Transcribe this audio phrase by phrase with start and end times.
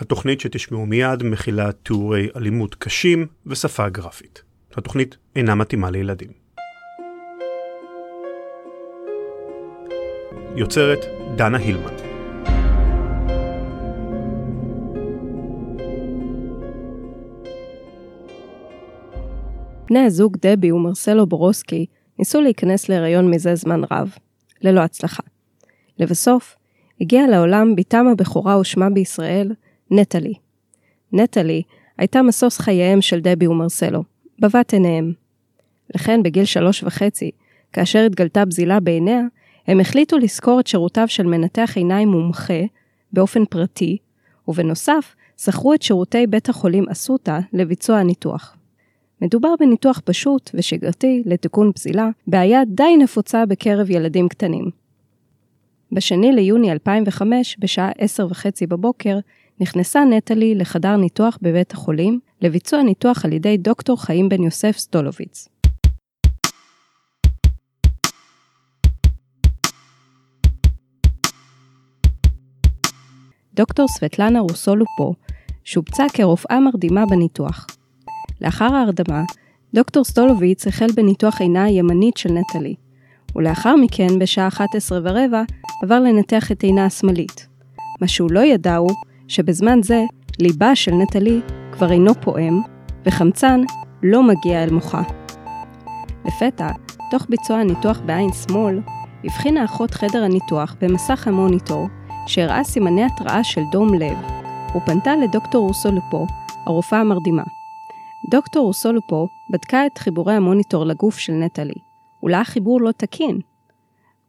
[0.00, 4.42] התוכנית שתשמעו מיד מכילה תיאורי אלימות קשים ושפה גרפית.
[4.74, 6.28] התוכנית אינה מתאימה לילדים.
[10.56, 10.98] יוצרת
[11.36, 11.96] דנה הילמן.
[19.88, 21.86] בני הזוג דבי ומרסלו בורוסקי
[22.18, 24.14] ניסו להיכנס להיריון מזה זמן רב,
[24.62, 25.22] ללא הצלחה.
[25.98, 26.56] לבסוף,
[27.00, 29.52] הגיעה לעולם בתם הבכורה ושמה בישראל,
[29.90, 30.34] נטלי.
[31.12, 31.62] נטלי
[31.98, 34.04] הייתה משוש חייהם של דבי ומרסלו,
[34.38, 35.12] בבת עיניהם.
[35.94, 37.30] לכן בגיל שלוש וחצי,
[37.72, 39.20] כאשר התגלתה בזילה בעיניה,
[39.66, 42.62] הם החליטו לשכור את שירותיו של מנתח עיניים מומחה
[43.12, 43.96] באופן פרטי,
[44.48, 48.56] ובנוסף, שכרו את שירותי בית החולים אסותא לביצוע הניתוח.
[49.20, 54.70] מדובר בניתוח פשוט ושגרתי לתיקון פזילה, בעיה די נפוצה בקרב ילדים קטנים.
[55.92, 59.18] בשני ליוני 2005, בשעה עשר וחצי בבוקר,
[59.60, 65.48] נכנסה נטלי לחדר ניתוח בבית החולים לביצוע ניתוח על ידי דוקטור חיים בן יוסף סטולוביץ.
[73.54, 75.14] דוקטור סבטלנה רוסולופו
[75.64, 77.66] שובצה כרופאה מרדימה בניתוח.
[78.40, 79.22] לאחר ההרדמה,
[79.74, 82.74] דוקטור סטולוביץ החל בניתוח עינה הימנית של נטלי,
[83.36, 85.42] ולאחר מכן, בשעה 11 ורבע,
[85.82, 87.46] עבר לנתח את עינה השמאלית.
[88.00, 88.90] מה שהוא לא ידע הוא
[89.30, 90.04] שבזמן זה,
[90.38, 91.40] ליבה של נטלי
[91.72, 92.62] כבר אינו פועם,
[93.06, 93.60] וחמצן
[94.02, 95.02] לא מגיע אל מוחה.
[96.24, 96.68] לפתע,
[97.10, 98.80] תוך ביצוע הניתוח בעין שמאל,
[99.24, 101.86] הבחינה אחות חדר הניתוח במסך המוניטור,
[102.26, 104.18] שהראה סימני התראה של דום לב,
[104.76, 106.26] ופנתה לדוקטור רוסולופו,
[106.66, 107.42] הרופאה המרדימה.
[108.30, 111.80] דוקטור רוסולופו בדקה את חיבורי המוניטור לגוף של נטלי,
[112.22, 113.38] אולי החיבור לא תקין.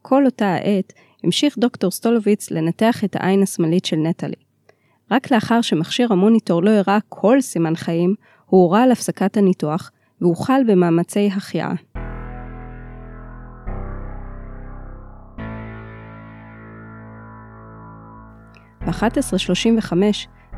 [0.02, 0.92] כל אותה העת
[1.24, 4.51] המשיך דוקטור סטולוביץ לנתח את העין השמאלית של נטלי.
[5.12, 8.14] רק לאחר שמכשיר המוניטור לא הראה כל סימן חיים,
[8.46, 11.72] הוא הורה על הפסקת הניתוח והוחל במאמצי החייאה.
[18.86, 19.92] ב-11.35,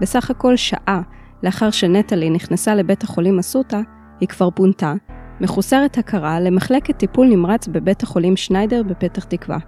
[0.00, 1.02] בסך הכל שעה
[1.42, 3.80] לאחר שנטלי נכנסה לבית החולים אסותא,
[4.20, 4.94] היא כבר פונתה,
[5.40, 9.58] מחוסרת הכרה למחלקת טיפול נמרץ בבית החולים שניידר בפתח תקווה.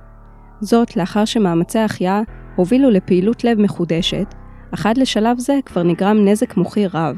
[0.61, 2.21] זאת לאחר שמאמצי ההחייאה
[2.57, 4.35] הובילו לפעילות לב מחודשת,
[4.75, 7.17] אך עד לשלב זה כבר נגרם נזק מוחי רב.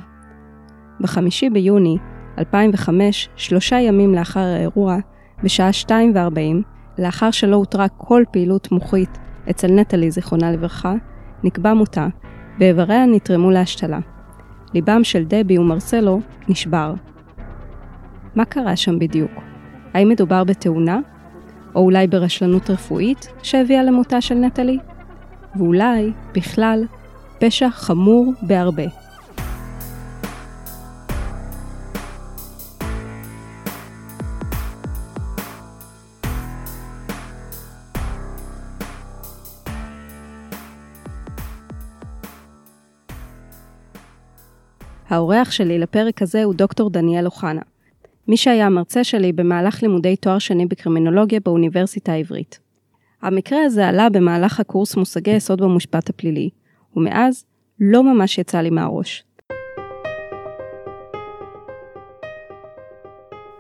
[1.00, 1.96] בחמישי ביוני
[2.38, 4.96] 2005, שלושה ימים לאחר האירוע,
[5.42, 5.92] בשעה 2:40,
[6.98, 9.18] לאחר שלא הותרה כל פעילות מוחית
[9.50, 10.94] אצל נטלי זיכרונה לברכה,
[11.44, 12.06] נקבע מותה,
[12.58, 13.98] ואיבריה נתרמו להשתלה.
[14.74, 16.94] ליבם של דבי ומרסלו נשבר.
[18.34, 19.30] מה קרה שם בדיוק?
[19.94, 20.98] האם מדובר בתאונה?
[21.74, 24.78] או אולי ברשלנות רפואית שהביאה למותה של נטלי?
[25.56, 26.84] ואולי, בכלל,
[27.40, 28.82] פשע חמור בהרבה.
[45.08, 47.60] האורח שלי לפרק הזה הוא דוקטור דניאל אוחנה.
[48.28, 52.58] מי שהיה המרצה שלי במהלך לימודי תואר שני בקרימינולוגיה באוניברסיטה העברית.
[53.22, 56.50] המקרה הזה עלה במהלך הקורס מושגי יסוד במשפט הפלילי,
[56.96, 57.44] ומאז
[57.80, 59.24] לא ממש יצא לי מהראש.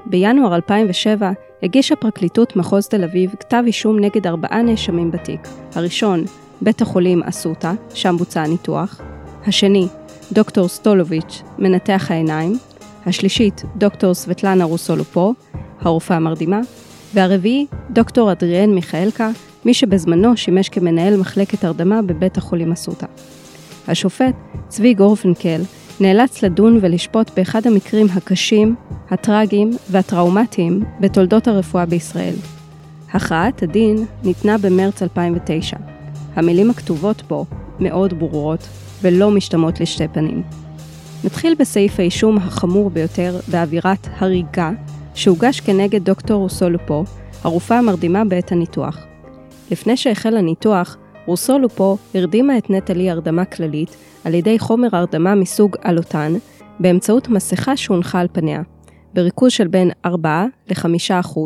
[0.06, 5.40] בינואר 2007 הגישה פרקליטות מחוז תל אביב כתב אישום נגד ארבעה נאשמים בתיק.
[5.74, 6.24] הראשון,
[6.60, 9.00] בית החולים אסותא, שם בוצע הניתוח.
[9.46, 9.86] השני,
[10.32, 12.58] דוקטור סטולוביץ', מנתח העיניים.
[13.06, 15.34] השלישית, דוקטור סבטלנה רוסולופו,
[15.80, 16.60] הרופאה המרדימה.
[17.14, 19.30] והרביעי, דוקטור אדריאן מיכאלקה,
[19.64, 23.06] מי שבזמנו שימש כמנהל מחלקת הרדמה בבית החולים אסותא.
[23.88, 24.34] השופט,
[24.68, 25.60] צבי גורפנקל,
[26.00, 28.74] נאלץ לדון ולשפוט באחד המקרים הקשים,
[29.10, 32.34] הטרגיים והטראומטיים בתולדות הרפואה בישראל.
[33.12, 35.76] הכרעת הדין ניתנה במרץ 2009.
[36.34, 37.46] המילים הכתובות בו
[37.80, 38.68] מאוד ברורות
[39.02, 40.42] ולא משתמעות לשתי פנים.
[41.24, 44.70] נתחיל בסעיף האישום החמור ביותר באווירת הריגה,
[45.18, 47.04] שהוגש כנגד דוקטור רוסולופו,
[47.44, 49.06] הרופאה המרדימה בעת הניתוח.
[49.70, 56.32] לפני שהחל הניתוח, רוסולופו הרדימה את נטלי הרדמה כללית על ידי חומר הרדמה מסוג אלוטן,
[56.80, 58.62] באמצעות מסכה שהונחה על פניה,
[59.14, 61.36] בריכוז של בין 4 ל-5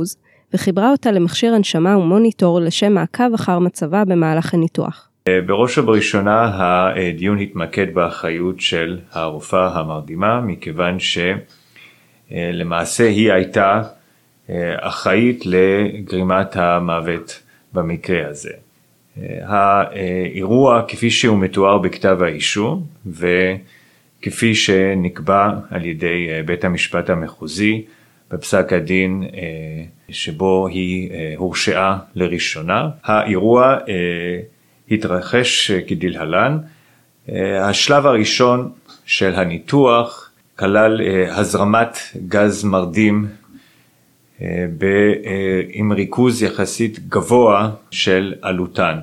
[0.54, 5.08] וחיברה אותה למכשיר הנשמה ומוניטור לשם מעקב אחר מצבה במהלך הניתוח.
[5.46, 10.98] בראש ובראשונה הדיון התמקד באחריות של הרופאה המרדימה, מכיוון
[12.32, 13.82] שלמעשה היא הייתה
[14.80, 17.42] אחראית לגרימת המוות
[17.72, 18.50] במקרה הזה.
[19.42, 27.84] האירוע כפי שהוא מתואר בכתב האישום וכפי שנקבע על ידי בית המשפט המחוזי
[28.30, 29.24] בפסק הדין
[30.08, 32.88] שבו היא הורשעה לראשונה.
[33.04, 33.76] האירוע
[34.90, 36.58] התרחש כדלהלן.
[37.60, 38.72] השלב הראשון
[39.04, 40.21] של הניתוח
[40.58, 41.00] כלל
[41.30, 43.26] הזרמת גז מרדים
[45.72, 48.98] עם ריכוז יחסית גבוה של עלותן.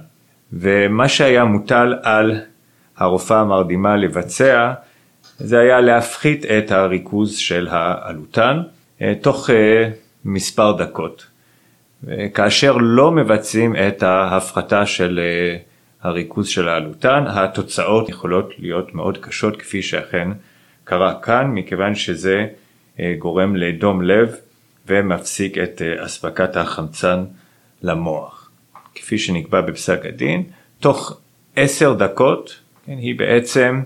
[0.54, 2.40] ומה שהיה מוטל על
[2.98, 4.74] הרופאה המרדימה לבצע
[5.38, 8.62] זה היה להפחית את הריכוז של העלותן
[9.22, 9.50] תוך
[10.25, 11.25] מספר דקות.
[12.34, 15.19] כאשר לא מבצעים את ההפחתה של
[16.01, 20.28] הריכוז של העלותן, התוצאות יכולות להיות מאוד קשות כפי שאכן
[20.89, 22.47] קרה כאן, מכיוון שזה
[23.18, 24.36] גורם לדום לב
[24.88, 27.24] ומפסיק את אספקת החמצן
[27.81, 28.51] למוח.
[28.95, 30.44] כפי שנקבע בפסק הדין,
[30.80, 31.21] תוך
[31.56, 33.81] עשר דקות כן, היא בעצם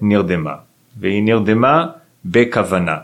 [0.00, 0.54] נרדמה,
[1.00, 1.86] והיא נרדמה
[2.24, 2.96] בכוונה.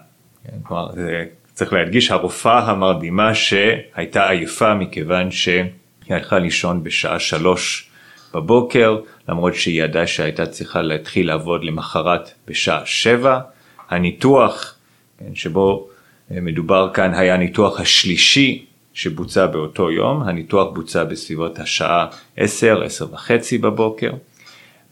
[0.46, 5.64] כן, כלומר, זה צריך להדגיש, הרופאה המרדימה שהייתה עייפה מכיוון שהיא
[6.08, 7.90] הלכה לישון בשעה שלוש
[8.34, 8.98] בבוקר,
[9.28, 13.40] למרות שהיא ידעה שהייתה צריכה להתחיל לעבוד למחרת בשעה שבע.
[13.88, 14.74] הניתוח
[15.18, 15.88] כן, שבו
[16.30, 18.64] מדובר כאן היה הניתוח השלישי
[18.94, 22.06] שבוצע באותו יום, הניתוח בוצע בסביבות השעה
[22.36, 24.12] עשר, עשר וחצי בבוקר,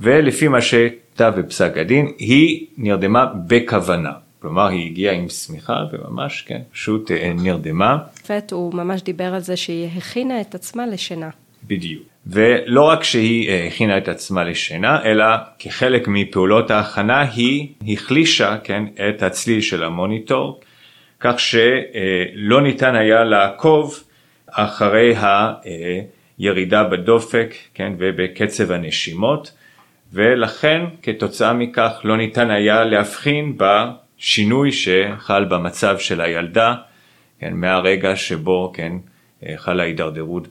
[0.01, 4.13] ולפי מה שכתב בפסק הדין, היא נרדמה בכוונה.
[4.43, 7.99] כלומר היא הגיעה עם שמיכה וממש כן, פשוט נרדמה.
[8.27, 11.31] פט הוא ממש דיבר על זה שהיא הכינה את עצמה לשינה.
[11.65, 12.03] בדיוק.
[12.27, 15.25] ולא רק שהיא הכינה את עצמה לשינה, אלא
[15.59, 20.61] כחלק מפעולות ההכנה היא החלישה כן, את הצליל של המוניטור,
[21.21, 24.03] כך שלא ניתן היה לעקוב
[24.51, 25.15] אחרי
[26.39, 29.53] הירידה בדופק כן, ובקצב הנשימות,
[30.13, 36.75] ולכן כתוצאה מכך לא ניתן היה להבחין בשינוי שחל במצב של הילדה,
[37.41, 38.93] כן, מהרגע שבו כן,
[39.57, 40.49] חלה הידרדרות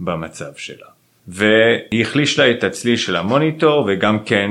[0.00, 0.86] במצב שלה.
[1.28, 4.50] והיא החליש לה את הצליל של המוניטור וגם כן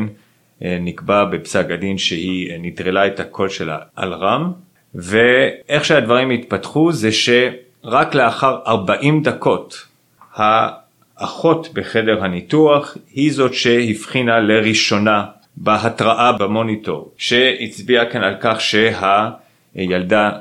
[0.61, 4.51] נקבע בפסק הדין שהיא נטרלה את הקול שלה על רם
[4.95, 9.87] ואיך שהדברים התפתחו זה שרק לאחר 40 דקות
[10.35, 15.25] האחות בחדר הניתוח היא זאת שהבחינה לראשונה
[15.57, 20.31] בהתראה במוניטור שהצביעה כאן על כך שהילדה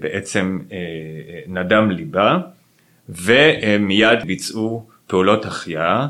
[0.00, 0.58] בעצם
[1.46, 2.38] נדם ליבה
[3.08, 6.06] ומיד ביצעו פעולות החייאה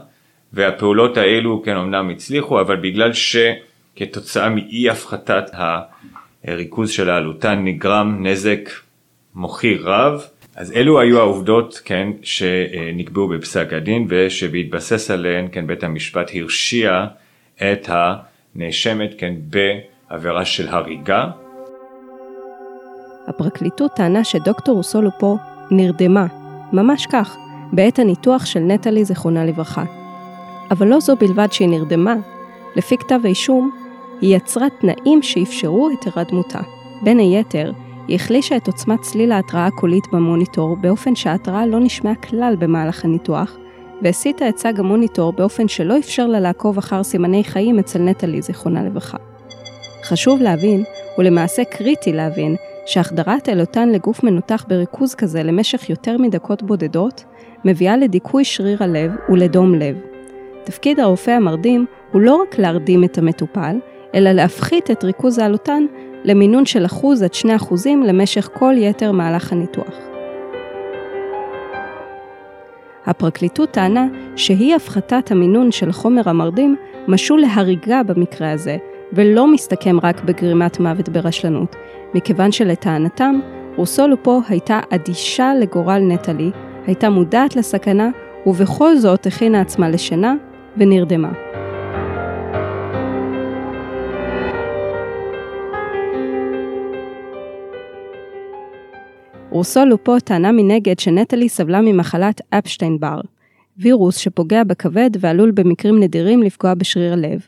[0.52, 5.50] והפעולות האלו כן אמנם הצליחו אבל בגלל שכתוצאה מאי הפחתת
[6.44, 8.70] הריכוז של העלותן נגרם נזק
[9.34, 16.30] מוחי רב אז אלו היו העובדות כן שנקבעו בפסק הדין ושבהתבסס עליהן כן בית המשפט
[16.34, 17.06] הרשיע
[17.56, 21.26] את הנאשמת כן בעבירה של הריגה.
[23.28, 24.80] הפרקליטות טענה שדוקטור
[25.18, 25.36] פה
[25.70, 26.26] נרדמה,
[26.72, 27.36] ממש כך,
[27.72, 29.84] בעת הניתוח של נטלי זיכרונה לברכה.
[30.70, 32.14] אבל לא זו בלבד שהיא נרדמה,
[32.76, 33.70] לפי כתב האישום,
[34.20, 36.60] היא יצרה תנאים שאפשרו את הירדמותה.
[37.02, 37.72] בין היתר,
[38.08, 43.56] היא החלישה את עוצמת צליל ההתראה הקולית במוניטור באופן שההתראה לא נשמעה כלל במהלך הניתוח,
[44.02, 48.82] והסיטה את צג המוניטור באופן שלא אפשר לה לעקוב אחר סימני חיים אצל נטלי זיכרונה
[48.82, 49.18] לברכה.
[50.04, 50.84] חשוב להבין,
[51.18, 57.24] ולמעשה קריטי להבין, שהחדרת אלותן לגוף מנותח בריכוז כזה למשך יותר מדקות בודדות,
[57.64, 59.96] מביאה לדיכוי שריר הלב ולדום לב.
[60.64, 63.76] תפקיד הרופא המרדים הוא לא רק להרדים את המטופל,
[64.14, 65.86] אלא להפחית את ריכוז העלותן
[66.24, 69.94] למינון של אחוז עד שני אחוזים למשך כל יתר מהלך הניתוח.
[73.06, 76.76] הפרקליטות טענה שהיא הפחתת המינון של חומר המרדים
[77.08, 78.76] משול להריגה במקרה הזה,
[79.12, 81.76] ולא מסתכם רק בגרימת מוות ברשלנות,
[82.14, 83.40] מכיוון שלטענתם,
[83.76, 86.50] רוסו לופו הייתה אדישה לגורל נטלי,
[86.86, 88.10] הייתה מודעת לסכנה,
[88.46, 90.34] ובכל זאת הכינה עצמה לשינה
[90.76, 91.32] ונרדמה.
[99.50, 103.20] רוסו לופו טענה מנגד שנטלי סבלה ממחלת אפשטיין בר,
[103.78, 107.40] וירוס שפוגע בכבד ועלול במקרים נדירים לפגוע בשריר הלב,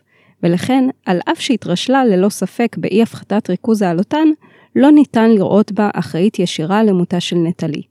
[0.42, 4.28] ולכן, על אף שהתרשלה ללא ספק באי הפחתת ריכוז העלותן,
[4.76, 7.82] לא ניתן לראות בה אחראית ישירה למותה של נטלי.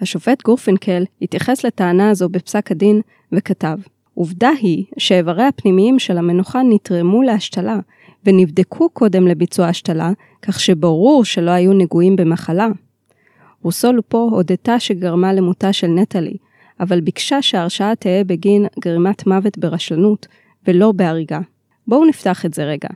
[0.00, 3.00] השופט גורפינקל התייחס לטענה הזו בפסק הדין
[3.32, 3.78] וכתב,
[4.14, 7.78] עובדה היא שאיבריה הפנימיים של המנוחה נתרמו להשתלה
[8.26, 10.10] ונבדקו קודם לביצוע השתלה,
[10.42, 12.68] כך שברור שלא היו נגועים במחלה.
[13.62, 16.36] רוסו לופו הודתה שגרמה למותה של נטלי,
[16.80, 20.26] אבל ביקשה שההרשעה תהא בגין גרימת מוות ברשלנות
[20.66, 21.40] ולא בהריגה.
[21.86, 22.88] בואו נפתח את זה רגע.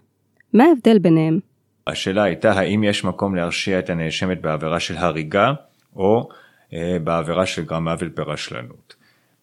[0.53, 1.38] מה ההבדל ביניהם?
[1.87, 5.53] השאלה הייתה האם יש מקום להרשיע את הנאשמת בעבירה של הריגה
[5.97, 6.29] או
[6.73, 8.95] אה, בעבירה של גרם מוות ברשלנות.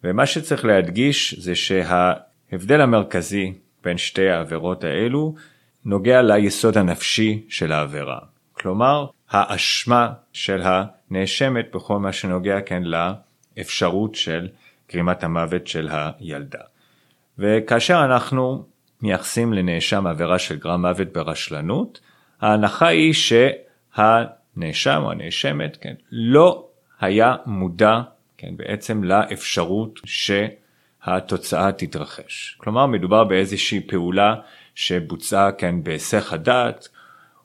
[0.04, 3.52] ומה שצריך להדגיש זה שההבדל המרכזי
[3.84, 5.34] בין שתי העבירות האלו
[5.84, 8.18] נוגע ליסוד הנפשי של העבירה.
[8.52, 14.48] כלומר, האשמה של הנאשמת בכל מה שנוגע כן לאפשרות של
[14.92, 16.58] גרימת המוות של הילדה.
[17.38, 18.64] וכאשר אנחנו
[19.02, 22.00] מייחסים לנאשם עבירה של גרם מוות ברשלנות,
[22.42, 26.68] ההנחה היא שהנאשם או הנאשמת כן, לא
[27.00, 28.00] היה מודע
[28.38, 32.56] כן, בעצם לאפשרות שהתוצאה תתרחש.
[32.58, 34.34] כלומר מדובר באיזושהי פעולה
[34.74, 36.88] שבוצעה כן בהיסח הדעת,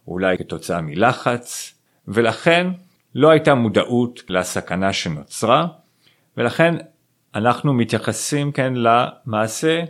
[0.08, 1.74] אולי כתוצאה מלחץ,
[2.08, 2.68] ולכן
[3.16, 5.68] לא הייתה מודעות לסכנה שנוצרה,
[6.38, 6.76] ולכן
[7.36, 9.84] אנחנו מתייחסים כן למעשה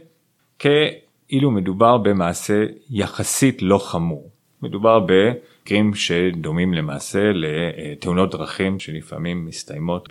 [0.60, 4.37] כאילו מדובר במעשה יחסית לא חמור.
[4.62, 10.10] מדובר במקרים שדומים למעשה לתאונות דרכים שלפעמים מסתיימות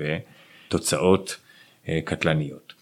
[0.69, 1.37] בתוצאות
[1.88, 2.73] אה, קטלניות.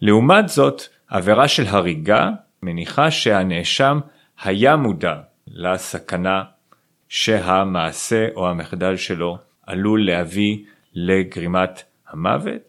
[0.00, 2.30] לעומת זאת, עבירה של הריגה
[2.62, 4.00] מניחה שהנאשם
[4.42, 5.14] היה מודע
[5.48, 6.42] לסכנה
[7.08, 10.58] שהמעשה או המחדל שלו עלול להביא
[10.94, 12.60] לגרימת המוות,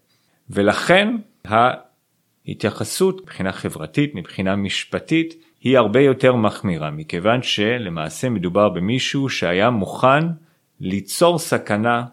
[0.49, 9.69] ולכן ההתייחסות מבחינה חברתית, מבחינה משפטית, היא הרבה יותר מחמירה, מכיוון שלמעשה מדובר במישהו שהיה
[9.69, 10.23] מוכן
[10.79, 12.03] ליצור סכנה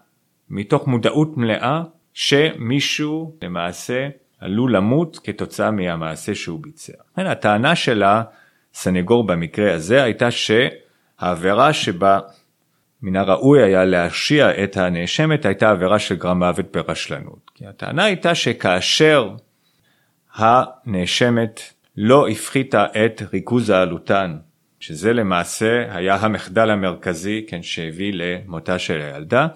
[0.49, 1.83] מתוך מודעות מלאה
[2.13, 4.07] שמישהו למעשה
[4.39, 6.93] עלול למות כתוצאה מהמעשה שהוא ביצע.
[7.17, 12.19] הטענה של הסנגור במקרה הזה הייתה שהעבירה שבה
[13.01, 17.51] מן הראוי היה להרשיע את הנאשמת הייתה עבירה של גרם מוות ברשלנות.
[17.55, 19.29] כי הטענה הייתה שכאשר
[20.35, 21.61] הנאשמת
[21.97, 24.37] לא הפחיתה את ריכוז העלותן,
[24.79, 29.47] שזה למעשה היה המחדל המרכזי כן, שהביא למותה של הילדה,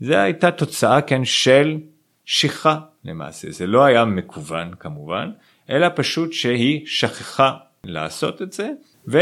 [0.00, 1.78] זה הייתה תוצאה כן של
[2.24, 5.30] שכחה למעשה, זה לא היה מקוון כמובן,
[5.70, 7.52] אלא פשוט שהיא שכחה
[7.84, 8.70] לעשות את זה,
[9.08, 9.18] ו...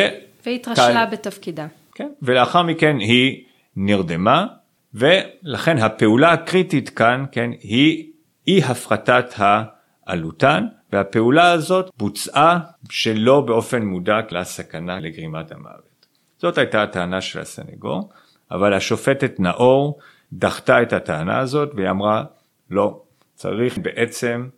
[0.47, 1.13] והתרשלה תל...
[1.17, 1.67] בתפקידה.
[1.95, 3.45] כן, ולאחר מכן היא
[3.77, 4.47] נרדמה,
[4.95, 8.11] ולכן הפעולה הקריטית כאן, כן, היא
[8.47, 12.59] אי הפחתת העלותן, והפעולה הזאת בוצעה
[12.91, 16.07] שלא באופן מודע לסכנה לגרימת המוות.
[16.39, 18.11] זאת הייתה הטענה של הסנגור,
[18.51, 19.99] אבל השופטת נאור
[20.33, 22.25] דחתה את הטענה הזאת והיא אמרה
[22.71, 23.03] לא,
[23.35, 24.49] צריך בעצם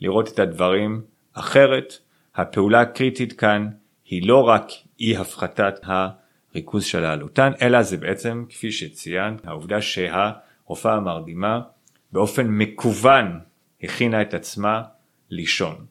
[0.00, 1.94] לראות את הדברים אחרת.
[2.34, 3.68] הפעולה הקריטית כאן
[4.04, 4.68] היא לא רק
[5.00, 11.60] אי הפחתת הריכוז של העלותן, אלא זה בעצם, כפי שציינת, העובדה שהרופאה המרדימה
[12.12, 13.40] באופן מקוון
[13.82, 14.82] הכינה את עצמה
[15.30, 15.86] לישון.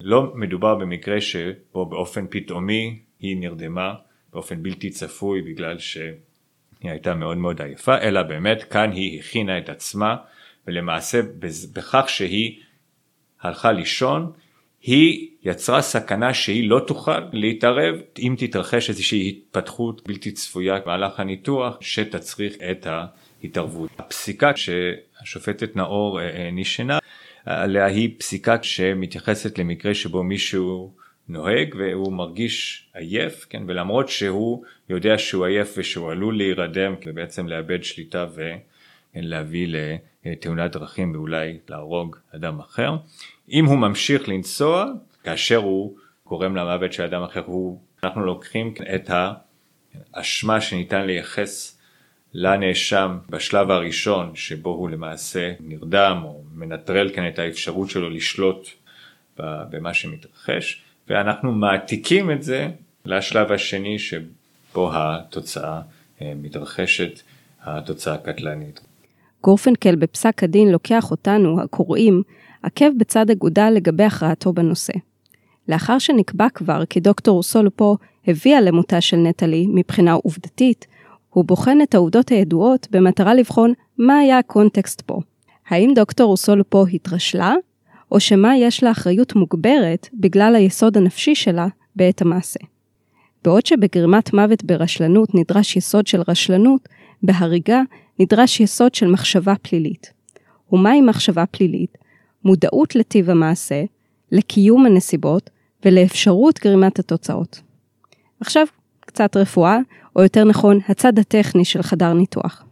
[0.00, 3.94] לא מדובר במקרה שבו באופן פתאומי היא נרדמה
[4.32, 6.10] באופן בלתי צפוי בגלל שהיא
[6.82, 10.16] הייתה מאוד מאוד עייפה, אלא באמת כאן היא הכינה את עצמה
[10.66, 11.20] ולמעשה
[11.72, 12.60] בכך שהיא
[13.40, 14.32] הלכה לישון
[14.82, 21.76] היא יצרה סכנה שהיא לא תוכל להתערב אם תתרחש איזושהי התפתחות בלתי צפויה במהלך הניתוח
[21.80, 23.90] שתצריך את ההתערבות.
[23.98, 26.98] הפסיקה שהשופטת נאור אה, אה, נשענה
[27.44, 30.92] עליה היא פסיקה שמתייחסת למקרה שבו מישהו
[31.28, 37.84] נוהג והוא מרגיש עייף, כן, ולמרות שהוא יודע שהוא עייף ושהוא עלול להירדם ובעצם לאבד
[37.84, 38.26] שליטה
[39.14, 39.76] ולהביא
[40.24, 42.96] לתאונת דרכים ואולי להרוג אדם אחר.
[43.52, 44.86] אם הוא ממשיך לנסוע,
[45.24, 45.96] כאשר הוא
[46.26, 49.10] גורם למוות של אדם אחר, הוא, אנחנו לוקחים את
[50.14, 51.73] האשמה שניתן לייחס
[52.34, 58.68] לנאשם בשלב הראשון שבו הוא למעשה נרדם או מנטרל כאן את האפשרות שלו לשלוט
[59.38, 62.68] במה שמתרחש ואנחנו מעתיקים את זה
[63.04, 65.80] לשלב השני שבו התוצאה
[66.22, 67.20] אה, מתרחשת,
[67.62, 68.80] התוצאה הקטלנית.
[69.42, 72.22] גורפנקל בפסק הדין לוקח אותנו, הקוראים,
[72.62, 74.92] עקב בצד אגודל לגבי הכרעתו בנושא.
[75.68, 80.86] לאחר שנקבע כבר כי דוקטור סולופו הביאה למותה של נטלי מבחינה עובדתית,
[81.34, 85.20] הוא בוחן את העובדות הידועות במטרה לבחון מה היה הקונטקסט פה.
[85.68, 87.54] האם דוקטור רוסול פה התרשלה,
[88.12, 92.60] או שמה יש לה אחריות מוגברת בגלל היסוד הנפשי שלה בעת המעשה.
[93.44, 96.88] בעוד שבגרימת מוות ברשלנות נדרש יסוד של רשלנות,
[97.22, 97.82] בהריגה
[98.18, 100.12] נדרש יסוד של מחשבה פלילית.
[100.72, 101.98] ומהי מחשבה פלילית?
[102.44, 103.84] מודעות לטיב המעשה,
[104.32, 105.50] לקיום הנסיבות
[105.84, 107.60] ולאפשרות גרימת התוצאות.
[108.40, 108.66] עכשיו,
[109.14, 109.78] קצת רפואה,
[110.16, 112.64] או יותר נכון, הצד הטכני של חדר ניתוח.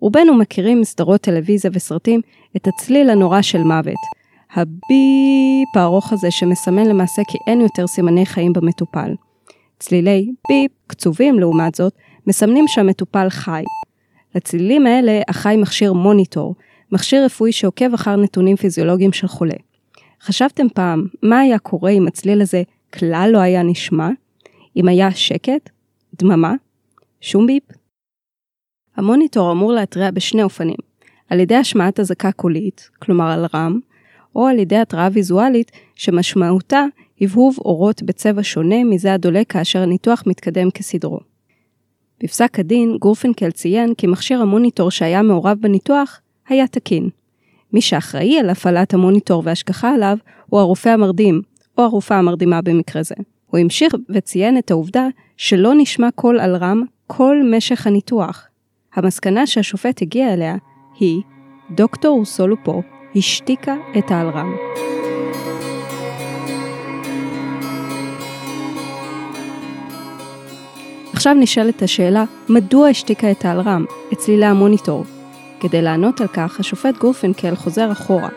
[0.00, 2.20] רובנו מכירים מסדרות טלוויזיה וסרטים
[2.56, 4.00] את הצליל הנורא של מוות.
[4.52, 9.14] הביפ הארוך הזה שמסמן למעשה כי אין יותר סימני חיים במטופל.
[9.78, 11.94] צלילי ביפ קצובים לעומת זאת,
[12.26, 13.64] מסמנים שהמטופל חי.
[14.34, 16.54] לצלילים האלה החי מכשיר מוניטור,
[16.92, 19.56] מכשיר רפואי שעוקב אחר נתונים פיזיולוגיים של חולה.
[20.22, 24.08] חשבתם פעם מה היה קורה אם הצליל הזה כלל לא היה נשמע?
[24.76, 25.70] אם היה שקט?
[26.20, 26.54] דממה?
[27.20, 27.62] שום ביפ?
[28.96, 30.76] המוניטור אמור להתריע בשני אופנים,
[31.28, 33.78] על ידי השמעת אזעקה קולית, כלומר על רם,
[34.34, 36.84] או על ידי התראה ויזואלית שמשמעותה
[37.20, 41.20] הבהוב אורות בצבע שונה מזה הדולק כאשר הניתוח מתקדם כסדרו.
[42.22, 47.08] בפסק הדין, גורפנקל ציין כי מכשיר המוניטור שהיה מעורב בניתוח היה תקין.
[47.72, 51.42] מי שאחראי על הפעלת המוניטור והשגחה עליו הוא הרופא המרדים,
[51.78, 53.14] או הרופאה המרדימה במקרה זה.
[53.46, 55.08] הוא המשיך וציין את העובדה
[55.42, 58.46] שלא נשמע קול על רם כל משך הניתוח.
[58.94, 60.56] המסקנה שהשופט הגיע אליה
[60.98, 61.22] היא,
[61.70, 62.82] דוקטור אוסולופו
[63.16, 64.54] השתיקה את האלרם.
[71.12, 75.04] עכשיו נשאלת השאלה, מדוע השתיקה את האלרם, את צלילי המוניטור?
[75.60, 78.28] כדי לענות על כך, השופט גורפנקל חוזר אחורה,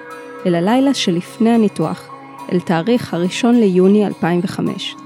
[0.46, 2.10] אל הלילה שלפני הניתוח,
[2.52, 5.03] אל תאריך הראשון ליוני 2005.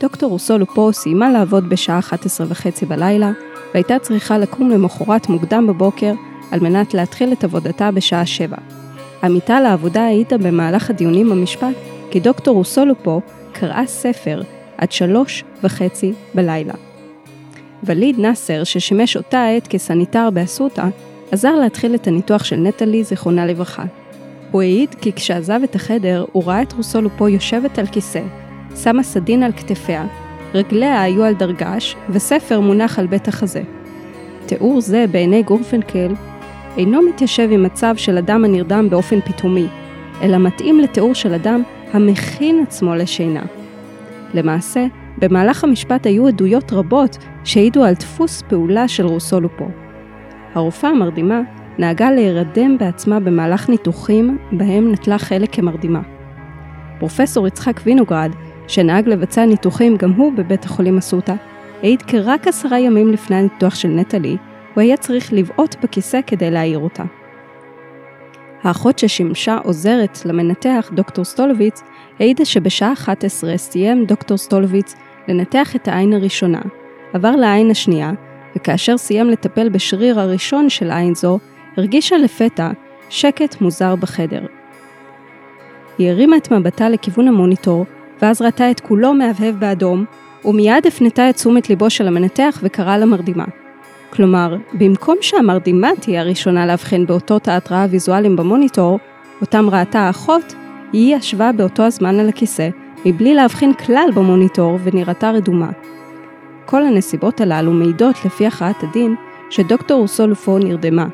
[0.00, 3.32] דוקטור רוסו לופו סיימה לעבוד בשעה 11 וחצי בלילה,
[3.74, 6.12] והייתה צריכה לקום למחרת מוקדם בבוקר
[6.50, 8.56] על מנת להתחיל את עבודתה בשעה 7.
[9.22, 11.74] עמיתה לעבודה העידה במהלך הדיונים במשפט
[12.10, 13.20] כי דוקטור רוסו לופו
[13.52, 14.42] קראה ספר
[14.78, 16.74] עד שלוש וחצי בלילה.
[17.82, 20.86] וליד נאסר, ששימש אותה עת כסניטר באסותא,
[21.30, 23.84] עזר להתחיל את הניתוח של נטלי, זיכרונה לברכה.
[24.50, 28.22] הוא העיד כי כשעזב את החדר, הוא ראה את רוסו לופו יושבת על כיסא,
[28.76, 30.06] שמה סדין על כתפיה,
[30.54, 33.62] רגליה היו על דרגש, וספר מונח על בית החזה.
[34.46, 36.14] תיאור זה בעיני גורפנקל
[36.76, 39.66] אינו מתיישב עם מצב של אדם הנרדם באופן פתאומי,
[40.22, 41.62] אלא מתאים לתיאור של אדם
[41.92, 43.42] המכין עצמו לשינה.
[44.34, 44.86] למעשה,
[45.18, 49.68] במהלך המשפט היו עדויות רבות שהעידו על דפוס פעולה של רוסו לופו.
[50.54, 51.40] הרופאה המרדימה
[51.78, 56.00] נהגה להירדם בעצמה במהלך ניתוחים בהם נטלה חלק כמרדימה.
[56.98, 58.30] פרופסור יצחק וינוגרד,
[58.68, 61.34] שנהג לבצע ניתוחים גם הוא בבית החולים אסותא,
[61.82, 64.36] העיד כי רק עשרה ימים לפני הניתוח של נטלי,
[64.74, 67.04] הוא היה צריך לבעוט בכיסא כדי להעיר אותה.
[68.62, 71.82] האחות ששימשה עוזרת למנתח, דוקטור סטולוביץ,
[72.18, 74.94] העידה שבשעה 11 סיים דוקטור סטולוביץ
[75.28, 76.60] לנתח את העין הראשונה,
[77.12, 78.12] עבר לעין השנייה,
[78.56, 81.38] וכאשר סיים לטפל בשריר הראשון של עין זו,
[81.76, 82.70] הרגישה לפתע
[83.08, 84.46] שקט מוזר בחדר.
[85.98, 87.84] היא הרימה את מבטה לכיוון המוניטור,
[88.22, 90.04] ואז ראתה את כולו מהבהב באדום,
[90.44, 93.44] ומיד הפנתה את תשומת ליבו של המנתח וקראה למרדימה.
[94.10, 98.98] כלומר, במקום שהמרדימה תהיה הראשונה להבחין באותות ההתראה הוויזואליים במוניטור,
[99.40, 100.54] אותם ראתה האחות,
[100.92, 102.68] היא ישבה באותו הזמן על הכיסא,
[103.04, 105.70] מבלי להבחין כלל במוניטור ונראתה רדומה.
[106.66, 109.14] כל הנסיבות הללו מעידות לפי הכרעת הדין
[109.50, 111.06] שדוקטור רוסולופו נרדמה,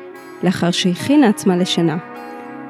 [0.43, 1.97] לאחר שהכינה עצמה לשינה.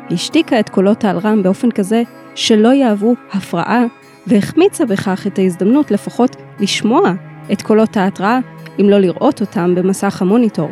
[0.10, 2.04] היא השתיקה את קולות האלרם באופן כזה
[2.36, 3.84] שלא יהוו הפרעה,
[4.28, 7.14] והחמיצה בכך את ההזדמנות לפחות לשמוע
[7.52, 8.40] את קולות ההתראה
[8.80, 10.70] אם לא לראות אותם במסך המוניטור.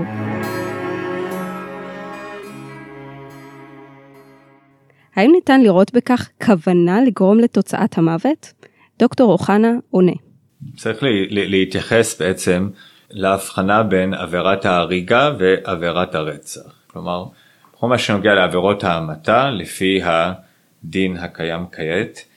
[5.15, 8.53] האם ניתן לראות בכך כוונה לגרום לתוצאת המוות?
[8.99, 10.11] דוקטור אוחנה עונה.
[10.75, 12.69] צריך לי, להתייחס בעצם
[13.09, 16.71] להבחנה בין עבירת ההריגה ועבירת הרצח.
[16.87, 17.25] כלומר,
[17.73, 22.28] בכל מה שנוגע לעבירות ההמתה, לפי הדין הקיים כעת,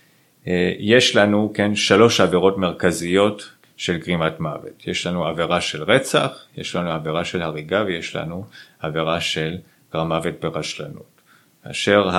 [0.79, 4.87] יש לנו, כן, שלוש עבירות מרכזיות של גרימת מוות.
[4.87, 8.45] יש לנו עבירה של רצח, יש לנו עבירה של הריגה ויש לנו
[8.81, 9.57] עבירה של
[9.93, 11.21] גרם מוות ברשלנות.
[11.65, 12.11] כאשר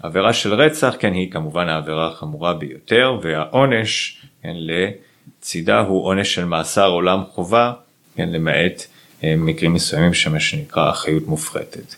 [0.00, 6.44] העבירה של רצח, כן, היא כמובן העבירה החמורה ביותר, והעונש, כן, לצידה הוא עונש של
[6.44, 7.72] מאסר עולם חובה,
[8.16, 8.86] כן, למעט
[9.24, 11.94] אה, מקרים מסוימים שמה שנקרא אחריות מופחתת.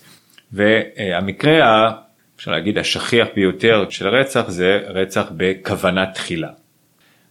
[0.52, 1.92] והמקרה,
[2.36, 6.50] אפשר להגיד, השכיח ביותר של רצח זה רצח בכוונה תחילה.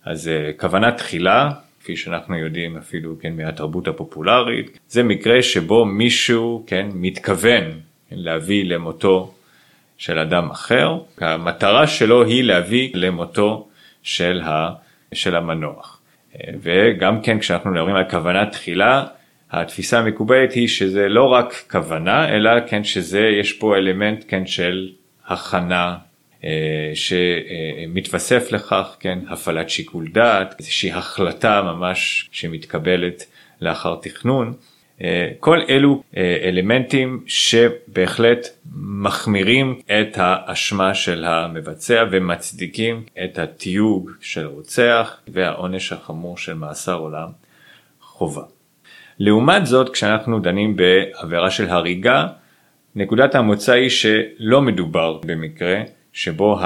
[0.05, 6.63] אז אה, כוונה תחילה, כפי שאנחנו יודעים אפילו כן מהתרבות הפופולרית, זה מקרה שבו מישהו
[6.67, 7.63] כן מתכוון
[8.09, 9.33] כן, להביא למותו
[9.97, 13.67] של אדם אחר, המטרה שלו היא להביא למותו
[14.03, 14.69] של, ה,
[15.13, 15.99] של המנוח.
[16.35, 19.05] אה, וגם כן כשאנחנו מדברים על כוונה תחילה,
[19.51, 24.89] התפיסה המקובלת היא שזה לא רק כוונה, אלא כן שזה, יש פה אלמנט כן של
[25.27, 25.95] הכנה
[26.43, 33.25] אה, שמתווסף לכך, כן, הפעלת שיקול דעת, איזושהי החלטה ממש שמתקבלת
[33.61, 34.53] לאחר תכנון,
[35.39, 36.03] כל אלו
[36.43, 46.53] אלמנטים שבהחלט מחמירים את האשמה של המבצע ומצדיקים את התיוג של רוצח והעונש החמור של
[46.53, 47.29] מאסר עולם
[48.01, 48.54] חובה.
[49.19, 52.27] לעומת זאת כשאנחנו דנים בעבירה של הריגה
[52.95, 55.81] נקודת המוצא היא שלא מדובר במקרה
[56.13, 56.59] שבו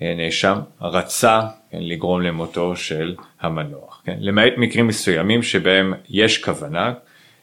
[0.00, 1.40] הנאשם רצה
[1.70, 6.92] כן, לגרום למותו של המנוח, כן, למעט מקרים מסוימים שבהם יש כוונה,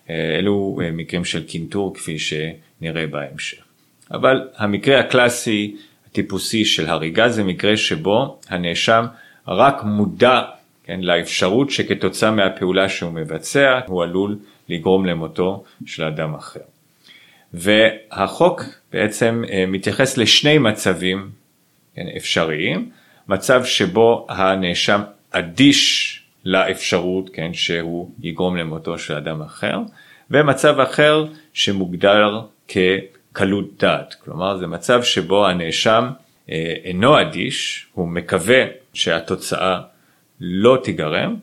[0.10, 3.64] אה, אלו אה, מקרים של קינטור כפי שנראה בהמשך.
[4.12, 5.76] אבל המקרה הקלאסי
[6.08, 9.06] הטיפוסי של הריגה זה מקרה שבו הנאשם
[9.48, 10.42] רק מודע
[10.90, 16.60] כן, לאפשרות שכתוצאה מהפעולה שהוא מבצע הוא עלול לגרום למותו של אדם אחר.
[17.54, 21.30] והחוק בעצם אה, מתייחס לשני מצבים
[21.96, 22.90] כן, אפשריים,
[23.28, 29.80] מצב שבו הנאשם אדיש לאפשרות כן, שהוא יגרום למותו של אדם אחר,
[30.32, 36.10] ומצב אחר שמוגדר כקלות דעת, כלומר זה מצב שבו הנאשם
[36.50, 39.80] אה, אינו אדיש, הוא מקווה שהתוצאה
[40.42, 41.36] לא תיגרם,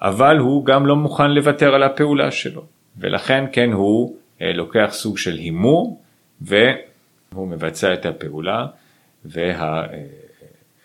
[0.00, 2.64] אבל הוא גם לא מוכן לוותר על הפעולה שלו,
[2.98, 6.02] ולכן כן הוא אה, לוקח סוג של הימור
[6.40, 8.66] והוא מבצע את הפעולה
[9.24, 9.86] וה, אה,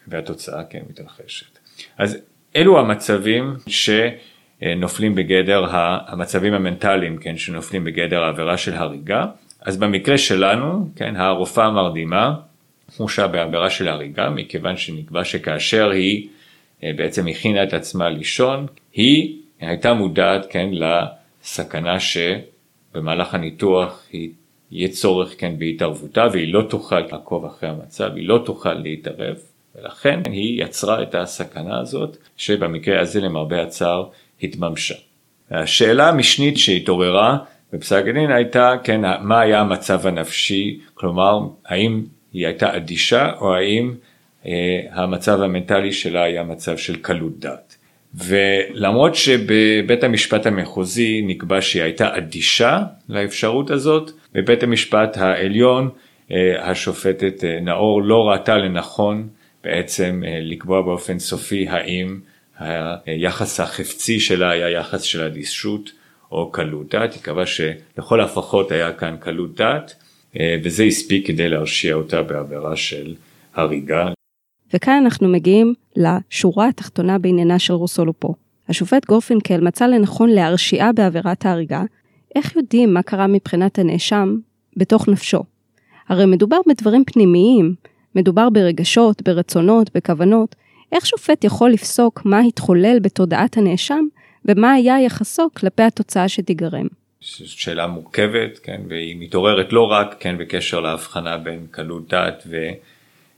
[0.07, 1.59] והתוצאה כן מתרחשת.
[1.97, 2.17] אז
[2.55, 5.65] אלו המצבים שנופלים בגדר
[6.07, 9.25] המצבים המנטליים כן שנופלים בגדר העבירה של הריגה
[9.61, 12.35] אז במקרה שלנו כן הרופאה המרדימה
[12.97, 16.34] הורשעה בעבירה של הריגה מכיוון שנקבע שכאשר היא אה,
[16.93, 24.29] בעצם הכינה את עצמה לישון היא הייתה מודעת כן לסכנה שבמהלך הניתוח היא
[24.71, 29.35] יהיה צורך כן בהתערבותה והיא לא תוכל לעקוב אחרי המצב היא לא תוכל להתערב
[29.75, 34.07] ולכן היא יצרה את הסכנה הזאת, שבמקרה הזה למרבה הצער
[34.43, 34.95] התממשה.
[35.51, 37.37] השאלה המשנית שהתעוררה
[37.73, 43.93] בפסק הדין הייתה, כן, מה היה המצב הנפשי, כלומר, האם היא הייתה אדישה או האם
[43.93, 44.14] אה,
[44.91, 47.75] המצב המנטלי שלה היה מצב של קלות דעת.
[48.15, 52.79] ולמרות שבבית המשפט המחוזי נקבע שהיא הייתה אדישה
[53.09, 55.89] לאפשרות הזאת, בבית המשפט העליון
[56.31, 59.27] אה, השופטת אה, נאור לא ראתה לנכון
[59.63, 62.19] בעצם אה, לקבוע באופן סופי האם
[63.05, 65.91] היחס החפצי שלה היה יחס של אדישות
[66.31, 69.95] או קלות דעת, היא קבעה שלכל הפחות היה כאן קלות דעת
[70.39, 73.15] אה, וזה הספיק כדי להרשיע אותה בעבירה של
[73.55, 74.14] הריגה.
[74.73, 78.35] וכאן אנחנו מגיעים לשורה התחתונה בעניינה של רוסולופו.
[78.69, 81.83] השופט גורפינקל מצא לנכון להרשיעה בעבירת ההריגה,
[82.35, 84.35] איך יודעים מה קרה מבחינת הנאשם
[84.77, 85.43] בתוך נפשו?
[86.09, 87.75] הרי מדובר בדברים פנימיים,
[88.15, 90.55] מדובר ברגשות, ברצונות, בכוונות.
[90.91, 94.05] איך שופט יכול לפסוק מה התחולל בתודעת הנאשם
[94.45, 96.87] ומה היה יחסו כלפי התוצאה שתיגרם?
[97.21, 102.43] שאלה מורכבת, כן, והיא מתעוררת לא רק, כן, בקשר להבחנה בין קלות דעת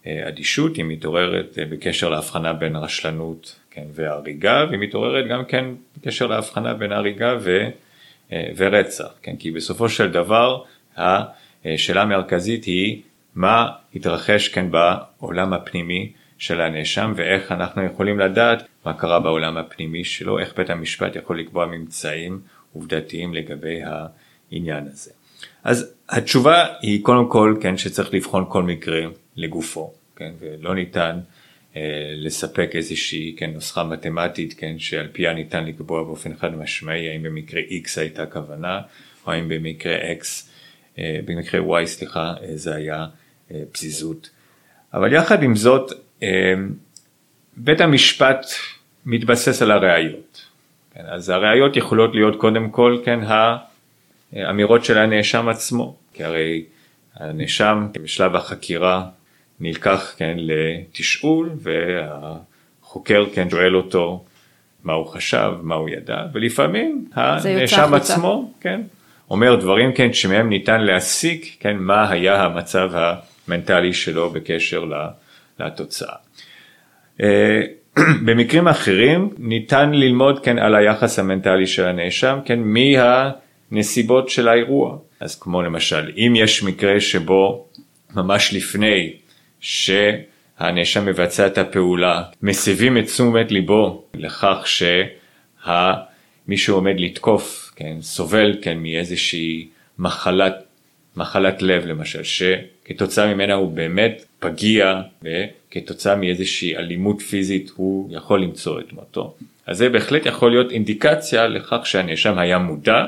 [0.06, 5.66] ואדישות, היא מתעוררת בקשר להבחנה בין רשלנות, כן, והריגה, והיא מתעוררת גם כן
[5.98, 7.70] בקשר להבחנה בין הריגה ו,
[8.58, 10.64] ורצח, כן, כי בסופו של דבר
[10.98, 13.02] השאלה המרכזית היא
[13.36, 20.04] מה התרחש כאן בעולם הפנימי של הנאשם ואיך אנחנו יכולים לדעת מה קרה בעולם הפנימי
[20.04, 22.40] שלו, איך בית המשפט יכול לקבוע ממצאים
[22.74, 23.80] עובדתיים לגבי
[24.52, 25.12] העניין הזה.
[25.64, 29.02] אז התשובה היא קודם כל כן שצריך לבחון כל מקרה
[29.38, 31.20] לגופו, כן, ולא ניתן
[31.76, 37.24] אה, לספק איזושהי כן, נוסחה מתמטית כן, שעל פיה ניתן לקבוע באופן חד משמעי האם
[37.24, 38.82] במקרה X הייתה כוונה
[39.26, 40.26] או האם במקרה X,
[41.00, 43.06] אה, במקרה Y סליחה אה, זה היה
[43.52, 44.30] אה, פזיזות.
[44.94, 45.92] אבל יחד עם זאת,
[46.24, 46.54] אה,
[47.58, 48.46] בית המשפט
[49.06, 50.46] מתבסס על הראיות.
[50.94, 53.20] כן, אז הראיות יכולות להיות קודם כל, כן,
[54.34, 56.66] האמירות של הנאשם עצמו, כי הרי
[57.16, 59.10] הנאשם בשלב החקירה
[59.60, 64.26] נלקח, כן, לתשאול והחוקר, כן, שואל אותו
[64.84, 68.82] מה הוא חשב, מה הוא ידע, ולפעמים הנאשם עצמו, כן,
[69.30, 72.92] אומר דברים, כן, שמהם ניתן להסיק, כן, מה היה המצב.
[73.48, 74.86] המנטלי שלו בקשר
[75.60, 76.16] לתוצאה.
[77.24, 77.62] אה,
[78.26, 82.60] במקרים אחרים ניתן ללמוד כן על היחס המנטלי של הנאשם, כן,
[83.72, 84.98] מהנסיבות של האירוע.
[85.20, 87.68] אז כמו למשל, אם יש מקרה שבו
[88.16, 89.14] ממש לפני
[89.60, 98.78] שהנאשם מבצע את הפעולה, מסבים את תשומת ליבו לכך שמי שעומד לתקוף, כן, סובל כן
[98.78, 99.68] מאיזושהי
[100.00, 100.54] מחלת,
[101.16, 102.44] מחלת לב למשל, ש...
[102.88, 109.36] כתוצאה ממנה הוא באמת פגיע וכתוצאה מאיזושהי אלימות פיזית הוא יכול למצוא את מותו.
[109.66, 113.06] אז זה בהחלט יכול להיות אינדיקציה לכך שהנאשם היה מודע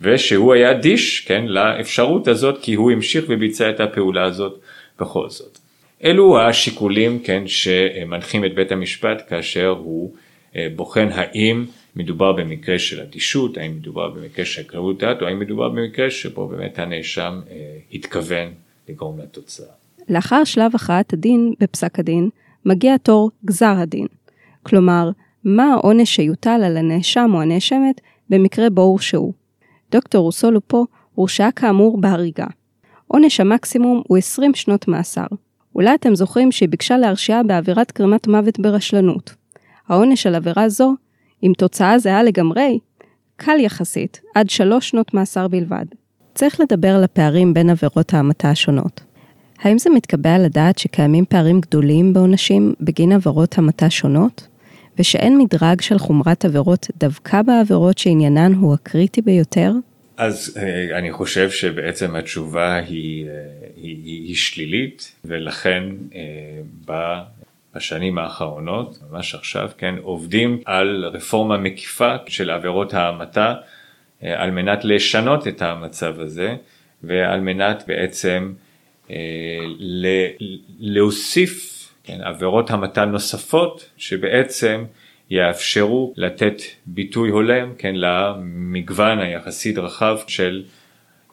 [0.00, 4.60] ושהוא היה אדיש, כן, לאפשרות הזאת, כי הוא המשיך וביצע את הפעולה הזאת
[5.00, 5.58] בכל זאת.
[6.04, 10.14] אלו השיקולים, כן, שמנחים את בית המשפט כאשר הוא
[10.56, 11.64] אה, בוחן האם
[11.96, 16.48] מדובר במקרה של אדישות, האם מדובר במקרה של קרבות דעת, או האם מדובר במקרה שבו
[16.48, 18.48] באמת הנאשם אה, התכוון
[18.88, 19.66] לגרום לתוצאה.
[20.08, 22.28] לאחר שלב הכרעת הדין בפסק הדין,
[22.64, 24.06] מגיע תור גזר הדין.
[24.62, 25.10] כלומר,
[25.44, 29.32] מה העונש שיוטל על הנאשם או הנאשמת במקרה בו הורשעו.
[29.90, 32.46] דוקטור רוסולו פה הורשעה כאמור בהריגה.
[33.08, 35.26] עונש המקסימום הוא 20 שנות מאסר.
[35.74, 39.34] אולי אתם זוכרים שהיא ביקשה להרשיעה בעבירת גרימת מוות ברשלנות.
[39.88, 40.94] העונש על עבירה זו,
[41.42, 42.78] עם תוצאה זהה לגמרי,
[43.36, 45.84] קל יחסית, עד שלוש שנות מאסר בלבד.
[46.34, 49.00] צריך לדבר על הפערים בין עבירות ההמתה השונות.
[49.62, 54.48] האם זה מתקבע על הדעת שקיימים פערים גדולים בעונשים בגין עבירות המתה שונות?
[54.98, 59.72] ושאין מדרג של חומרת עבירות דווקא בעבירות שעניינן הוא הקריטי ביותר?
[60.16, 63.34] אז אה, אני חושב שבעצם התשובה היא, היא, אה,
[63.76, 65.82] היא, היא שלילית ולכן
[66.14, 66.94] אה,
[67.74, 73.54] בשנים האחרונות, ממש עכשיו, כן, עובדים על רפורמה מקיפה של עבירות ההמתה
[74.22, 76.56] על מנת לשנות את המצב הזה
[77.02, 78.52] ועל מנת בעצם
[80.78, 81.74] להוסיף
[82.04, 84.84] כן, עבירות המתה נוספות שבעצם
[85.30, 86.56] יאפשרו לתת
[86.86, 90.64] ביטוי הולם כן, למגוון היחסית רחב של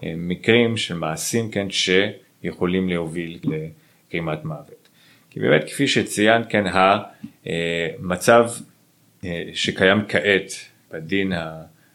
[0.04, 4.88] אה, מקרים, של מעשים כן, שיכולים להוביל לגרימת מוות.
[5.30, 6.64] כי באמת כפי שציינת כן
[7.46, 8.50] המצב
[9.26, 10.52] אה, שקיים כעת
[10.92, 11.34] בדין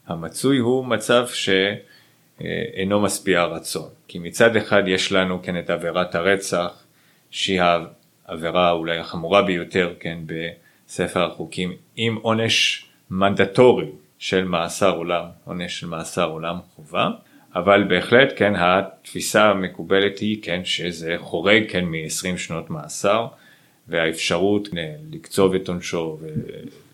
[0.07, 3.89] המצוי הוא מצב שאינו משביע רצון.
[4.09, 6.85] כי מצד אחד יש לנו כן את עבירת הרצח
[7.31, 7.61] שהיא
[8.27, 10.19] העבירה אולי החמורה ביותר כן
[10.87, 17.11] בספר החוקים עם עונש מנדטורי של מאסר עולם, עונש של מאסר עולם חובה,
[17.55, 23.27] אבל בהחלט כן התפיסה המקובלת היא כן שזה חורג כן מ-20 שנות מאסר
[23.89, 26.19] והאפשרות כן, לקצוב את עונשו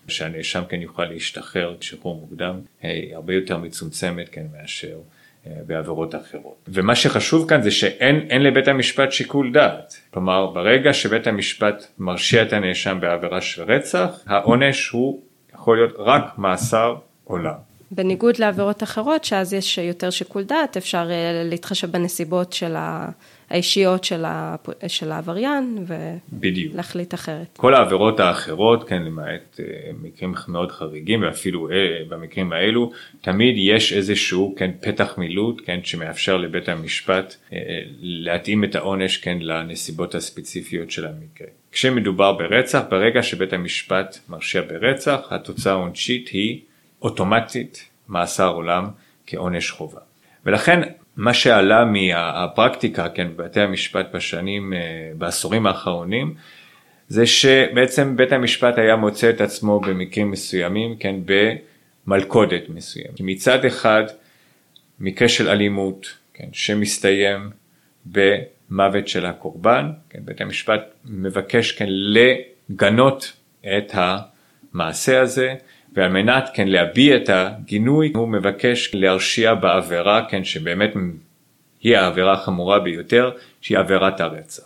[0.07, 4.97] ושהנאשם כן יוכל להשתחרר שחרור מוקדם היא הרבה יותר מצומצמת כן מאשר
[5.45, 6.55] בעבירות אחרות.
[6.67, 9.97] ומה שחשוב כאן זה שאין לבית המשפט שיקול דעת.
[10.13, 15.19] כלומר, ברגע שבית המשפט מרשיע את הנאשם בעבירה של רצח, העונש הוא
[15.53, 17.53] יכול להיות רק מאסר עולם.
[17.91, 23.09] בניגוד לעבירות אחרות, שאז יש יותר שיקול דעת, אפשר אה, להתחשב בנסיבות של ה...
[23.49, 24.55] האישיות של, ה,
[24.87, 27.57] של העבריין ולהחליט אחרת.
[27.57, 31.75] כל העבירות האחרות, כן, למעט אה, מקרים מאוד חריגים ואפילו אה,
[32.09, 37.59] במקרים האלו, תמיד יש איזשהו, כן, פתח מילוט, כן, שמאפשר לבית המשפט אה,
[37.99, 41.47] להתאים את העונש, כן, לנסיבות הספציפיות של המקרה.
[41.71, 46.59] כשמדובר ברצח, ברגע שבית המשפט מרשיע ברצח, התוצאה העונשית היא
[47.01, 48.89] אוטומטית מאסר עולם
[49.27, 49.99] כעונש חובה.
[50.45, 50.81] ולכן
[51.17, 54.79] מה שעלה מהפרקטיקה כן, בבתי המשפט בשנים, אה,
[55.17, 56.35] בעשורים האחרונים,
[57.07, 61.15] זה שבעצם בית המשפט היה מוצא את עצמו במקרים מסוימים, כן,
[62.05, 63.21] במלכודת מסוימת.
[63.21, 64.03] מצד אחד,
[64.99, 67.49] מקרה של אלימות, כן, שמסתיים
[68.05, 73.33] במוות של הקורבן, כן, בית המשפט מבקש כן לגנות
[73.77, 75.55] את המעשה הזה,
[75.95, 80.93] ועל מנת כן להביע את הגינוי הוא מבקש להרשיע בעבירה כן שבאמת
[81.81, 84.63] היא העבירה החמורה ביותר שהיא עבירת הרצח.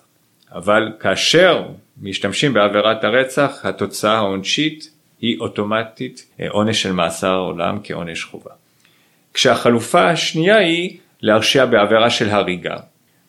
[0.52, 1.64] אבל כאשר
[2.02, 8.52] משתמשים בעבירת הרצח התוצאה העונשית היא אוטומטית אה, עונש של מאסר עולם כעונש חובה.
[9.34, 12.78] כשהחלופה השנייה היא להרשיע בעבירה של הריגה.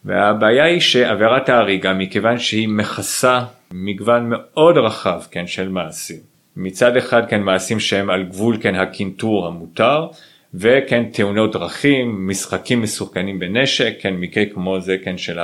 [0.05, 6.28] והבעיה היא שעבירת ההריגה מכיוון שהיא מכסה מגוון מאוד רחב כן של מעשים
[6.59, 10.07] מצד אחד כן מעשים שהם על גבול כן הקינטור המותר
[10.55, 15.39] וכן תאונות דרכים, משחקים מסוכנים בנשק, כן מקרה כמו זה כן של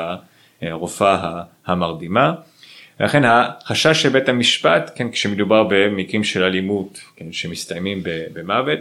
[0.62, 2.33] הרופאה המרדימה.
[3.00, 8.00] ולכן החשש של בית המשפט, כן, כשמדובר במקרים של אלימות, כן, שמסתיימים
[8.33, 8.79] במוות,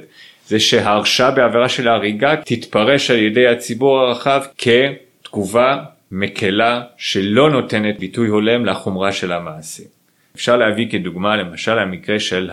[0.47, 8.27] זה שההרשעה בעבירה של ההריגה תתפרש על ידי הציבור הרחב כתגובה מקלה שלא נותנת ביטוי
[8.27, 9.92] הולם לחומרה של המעשים.
[10.35, 12.49] אפשר להביא כדוגמה למשל המקרה של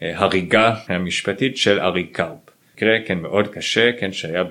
[0.00, 2.50] ההריגה המשפטית של ארי קרפ.
[2.74, 4.44] מקרה כן מאוד קשה כן שהיה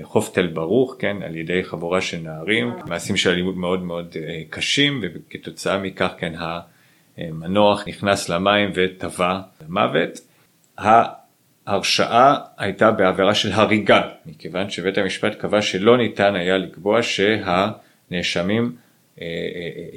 [0.00, 4.42] בחוף תל ברוך כן על ידי חבורה של נערים מעשים של אלימות מאוד מאוד אה,
[4.50, 6.32] קשים וכתוצאה מכך כן
[7.18, 10.20] המנוח נכנס למים וטבע למוות.
[11.66, 18.76] ההרשעה הייתה בעבירה של הריגה מכיוון שבית המשפט קבע שלא ניתן היה לקבוע שהנאשמים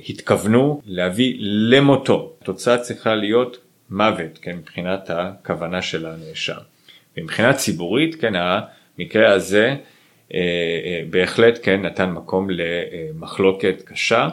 [0.10, 2.34] התכוונו להביא למותו.
[2.41, 3.58] התוצאה צריכה להיות
[3.89, 6.58] מוות, כן, מבחינת הכוונה של הנאשם.
[7.17, 9.75] מבחינה ציבורית, כן, המקרה הזה
[11.10, 14.29] בהחלט כן נתן מקום למחלוקת קשה.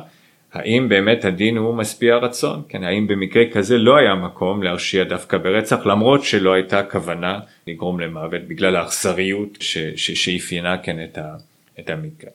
[0.53, 2.63] האם באמת הדין הוא משביע רצון?
[2.69, 8.01] כן, האם במקרה כזה לא היה מקום להרשיע דווקא ברצח למרות שלא הייתה כוונה לגרום
[8.01, 9.59] למוות בגלל האכזריות
[9.97, 11.35] שאפיינה כן את, ה,
[11.81, 12.31] את המקרה.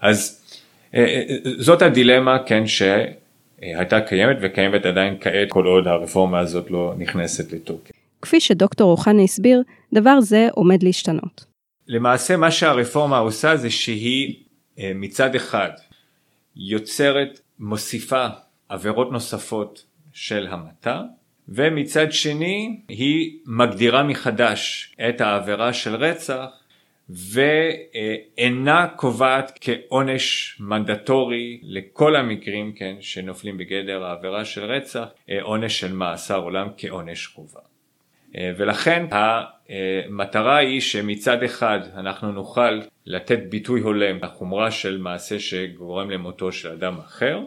[0.00, 0.47] אז אה, אה,
[1.58, 7.90] זאת הדילמה כן שהייתה קיימת וקיימת עדיין כעת כל עוד הרפורמה הזאת לא נכנסת לתוקף.
[8.22, 11.44] כפי שדוקטור אוחנה הסביר, דבר זה עומד להשתנות.
[11.88, 14.34] למעשה מה שהרפורמה עושה זה שהיא
[14.78, 15.70] אה, מצד אחד
[16.56, 18.26] יוצרת מוסיפה
[18.68, 21.02] עבירות נוספות של המתה,
[21.48, 26.57] ומצד שני היא מגדירה מחדש את העבירה של רצח
[27.10, 35.08] ואינה קובעת כעונש מנדטורי לכל המקרים כן, שנופלים בגדר העבירה של רצח
[35.42, 37.60] עונש של מאסר עולם כעונש חובה.
[38.34, 46.52] ולכן המטרה היא שמצד אחד אנחנו נוכל לתת ביטוי הולם לחומרה של מעשה שגורם למותו
[46.52, 47.40] של אדם אחר,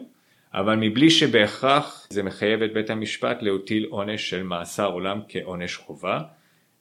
[0.54, 6.20] אבל מבלי שבהכרח זה מחייב את בית המשפט להטיל עונש של מאסר עולם כעונש חובה.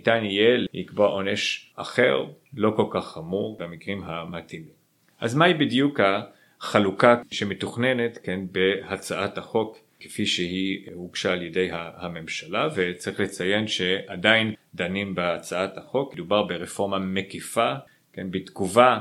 [0.02, 4.74] ניתן יהיה לקבוע עונש אחר, לא כל כך חמור, במקרים המתאימים.
[5.20, 12.68] אז מהי בדיוק החלוקה שמתוכננת כן, בהצעת החוק כפי שהיא הוגשה על ידי הממשלה?
[12.76, 17.74] וצריך לציין שעדיין דנים בהצעת החוק, מדובר ברפורמה מקיפה
[18.14, 19.00] כן, בתגובה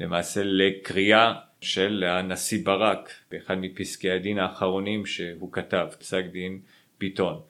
[0.00, 6.60] למעשה לקריאה של הנשיא ברק באחד מפסקי הדין האחרונים שהוא כתב, פסק דין
[7.00, 7.40] ביטון,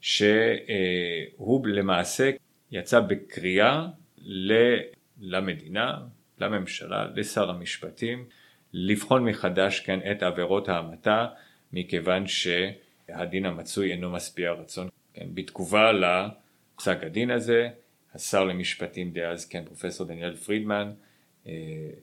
[0.00, 2.30] שהוא למעשה
[2.70, 3.86] יצא בקריאה
[5.20, 5.98] למדינה,
[6.38, 8.24] לממשלה, לשר המשפטים,
[8.72, 11.26] לבחון מחדש כן את עבירות ההמתה
[11.72, 14.88] מכיוון שהדין המצוי אינו משביע רצון.
[15.14, 17.68] כן, בתגובה לפסק הדין הזה
[18.14, 20.92] השר למשפטים דאז, כן, פרופסור דניאל פרידמן,
[21.46, 21.52] אה,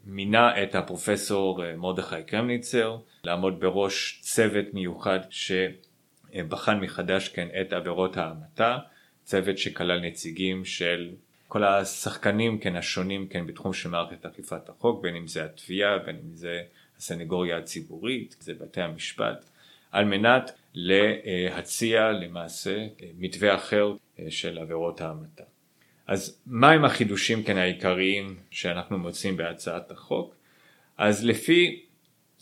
[0.05, 5.19] מינה את הפרופסור אה, מרדכי קרמניצר לעמוד בראש צוות מיוחד
[6.33, 8.77] שבחן מחדש כן את עבירות ההמתה,
[9.23, 11.09] צוות שכלל נציגים של
[11.47, 16.15] כל השחקנים כן השונים כן בתחום של מערכת אכיפת החוק, בין אם זה התביעה, בין
[16.15, 16.61] אם זה
[16.97, 19.45] הסנגוריה הציבורית, זה בתי המשפט,
[19.91, 22.87] על מנת להציע למעשה אה,
[23.17, 23.93] מתווה אחר
[24.29, 25.43] של עבירות ההמתה.
[26.07, 30.35] אז מהם החידושים כן העיקריים שאנחנו מוצאים בהצעת החוק?
[30.97, 31.85] אז לפי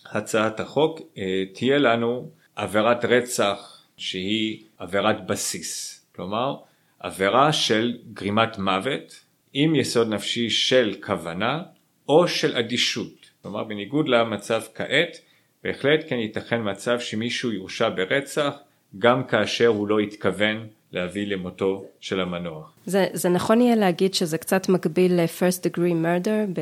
[0.05, 6.55] הצעת החוק אה, תהיה לנו עבירת רצח שהיא עבירת בסיס, כלומר
[6.99, 9.19] עבירה של גרימת מוות
[9.53, 11.63] עם יסוד נפשי של כוונה
[12.09, 15.17] או של אדישות, כלומר בניגוד למצב כעת
[15.63, 18.53] בהחלט כן ייתכן מצב שמישהו יורשע ברצח
[18.99, 22.73] גם כאשר הוא לא התכוון להביא למותו של המנוח.
[22.85, 26.61] זה, זה נכון יהיה להגיד שזה קצת מקביל ל-first degree murder ב...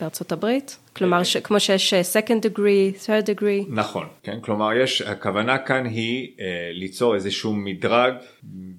[0.00, 0.78] בארצות הברית?
[0.96, 3.64] כלומר, ש, כמו שיש second degree, third degree?
[3.68, 8.14] נכון, כן, כלומר יש, הכוונה כאן היא אה, ליצור איזשהו מדרג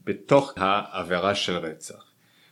[0.05, 2.05] בתוך העבירה של רצח.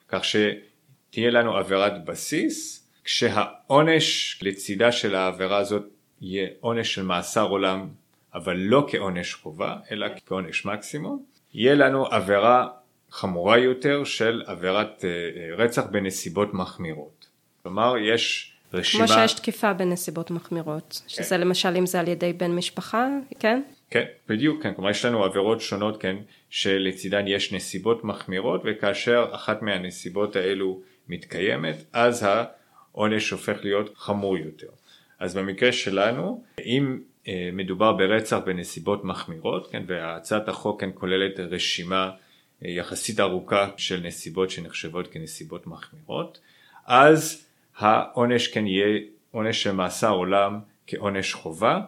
[0.10, 5.84] כך שתהיה לנו עבירת בסיס, כשהעונש לצידה של העבירה הזאת
[6.22, 7.88] יהיה עונש של מאסר עולם,
[8.34, 11.24] אבל לא כעונש חובה, אלא כעונש מקסימום.
[11.54, 12.68] יהיה לנו עבירה
[13.12, 17.28] חמורה יותר של עבירת אה, אה, רצח בנסיבות מחמירות.
[17.64, 19.08] כלומר יש רשימה...
[19.08, 21.10] כמו שיש תקיפה בנסיבות מחמירות, כן.
[21.10, 23.08] שזה למשל אם זה על ידי בן משפחה,
[23.40, 23.62] כן?
[23.90, 26.16] כן, בדיוק, כן, כלומר יש לנו עבירות שונות, כן,
[26.50, 34.68] שלצידן יש נסיבות מחמירות וכאשר אחת מהנסיבות האלו מתקיימת, אז העונש הופך להיות חמור יותר.
[35.20, 42.12] אז במקרה שלנו, אם אה, מדובר ברצח בנסיבות מחמירות, כן, והצעת החוק כן כוללת רשימה
[42.66, 46.40] אה, יחסית ארוכה של נסיבות שנחשבות כנסיבות מחמירות,
[46.86, 47.43] אז
[47.78, 49.00] העונש כן יהיה
[49.32, 51.80] עונש של מאסר עולם כעונש חובה,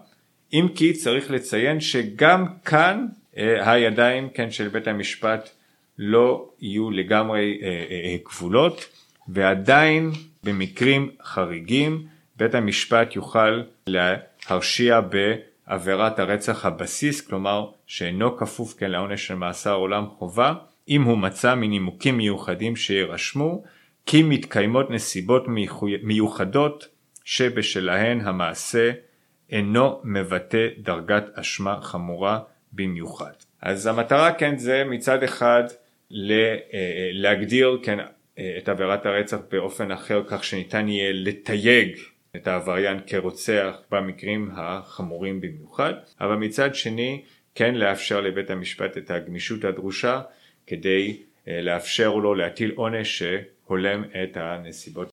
[0.54, 3.06] אם כי צריך לציין שגם כאן
[3.38, 5.50] אה, הידיים כן של בית המשפט
[5.98, 7.60] לא יהיו לגמרי
[8.26, 8.86] כבולות
[9.28, 10.12] ועדיין
[10.44, 19.36] במקרים חריגים בית המשפט יוכל להרשיע בעבירת הרצח הבסיס, כלומר שאינו כפוף כן לעונש של
[19.36, 20.54] מאסר עולם חובה,
[20.90, 23.64] אם הוא מצא מנימוקים מיוחדים שיירשמו,
[24.06, 25.46] כי מתקיימות נסיבות
[26.04, 26.88] מיוחדות
[27.24, 28.92] שבשלהן המעשה
[29.52, 32.40] אינו מבטא דרגת אשמה חמורה
[32.74, 33.32] במיוחד.
[33.62, 35.64] אז המטרה כן זה מצד אחד
[36.12, 36.56] אה,
[37.12, 37.98] להגדיר כן
[38.58, 41.98] את עבירת הרצח באופן אחר כך שניתן יהיה לתייג
[42.36, 47.22] את העבריין כרוצח במקרים החמורים במיוחד, אבל מצד שני
[47.56, 50.22] כן לאפשר לבית המשפט את הגמישות הדרושה
[50.68, 53.24] כדי לאפשר לו להטיל עונש
[53.68, 55.10] שהולם את הנסיבות.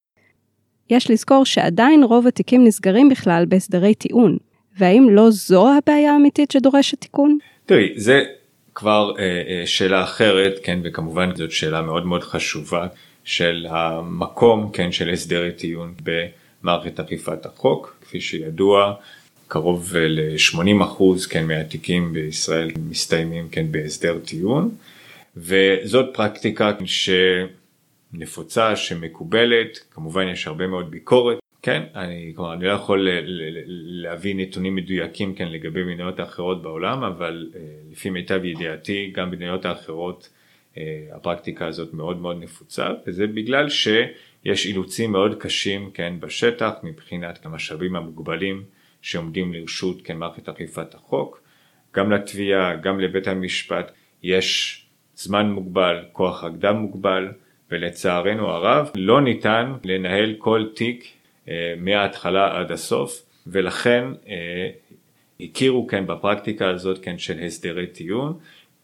[0.90, 4.38] יש לזכור שעדיין רוב התיקים נסגרים בכלל בהסדרי טיעון,
[4.78, 7.38] והאם לא זו הבעיה האמיתית שדורשת תיקון?
[7.66, 8.22] תראי, זה
[8.74, 12.86] כבר אה, אה, שאלה אחרת, כן, וכמובן זאת שאלה מאוד מאוד חשובה
[13.24, 18.94] של המקום, כן, של הסדרי טיעון במערכת אכיפת החוק, כפי שידוע,
[19.48, 24.70] קרוב ל-80 אחוז, כן, מהתיקים בישראל מסתיימים, כן, בהסדר טיעון,
[25.36, 26.72] וזאת פרקטיקה
[28.13, 31.39] שנפוצה, שמקובלת, כמובן יש הרבה מאוד ביקורת.
[31.63, 33.09] כן, אני, כלומר, אני לא יכול
[33.77, 37.61] להביא נתונים מדויקים כן לגבי מדינות האחרות בעולם, אבל אה,
[37.91, 40.29] לפי מיטב ידיעתי גם במדינות האחרות
[40.77, 40.83] אה,
[41.13, 47.97] הפרקטיקה הזאת מאוד מאוד נפוצה, וזה בגלל שיש אילוצים מאוד קשים כן בשטח מבחינת המשאבים
[47.97, 48.63] המוגבלים
[49.03, 51.43] שעומדים לרשות כן מערכת אכיפת החוק,
[51.97, 53.93] גם לתביעה, גם לבית המשפט
[54.23, 54.79] יש
[55.17, 57.29] זמן מוגבל, כוח אדם מוגבל,
[57.73, 61.12] ולצערנו הרב לא ניתן לנהל כל תיק
[61.49, 64.70] אה, מההתחלה עד הסוף ולכן אה,
[65.41, 68.39] הכירו כן בפרקטיקה הזאת כן של הסדרי טיעון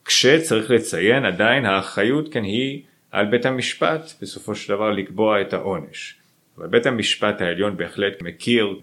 [0.04, 6.14] כשצריך לציין עדיין האחריות כן היא על בית המשפט בסופו של דבר לקבוע את העונש.
[6.58, 8.80] אבל בית המשפט העליון בהחלט מכיר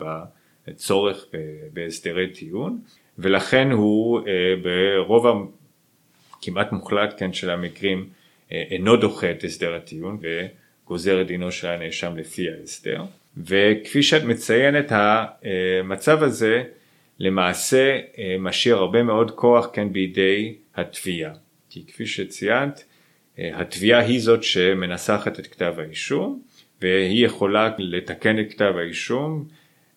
[0.68, 1.26] בצורך
[1.74, 2.80] בהסדרי טיעון
[3.18, 5.52] ולכן הוא אה, ברוב
[6.34, 8.10] הכמעט מוחלט כן של המקרים
[8.52, 13.04] אינו דוחה את הסדר הטיעון וגוזר את דינו של הנאשם לפי ההסדר.
[13.38, 16.64] וכפי שאת מציינת המצב הזה
[17.20, 21.34] למעשה אה, משאיר הרבה מאוד כוח כן בידי התביעה
[21.70, 22.84] כי כפי שציינת
[23.40, 26.42] אה, התביעה היא זאת שמנסחת את כתב האישום
[26.82, 29.48] והיא יכולה לתקן את כתב האישום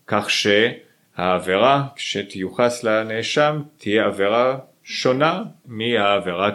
[0.07, 6.51] כך שהעבירה שתיוחס לנאשם תהיה עבירה שונה מהעבירה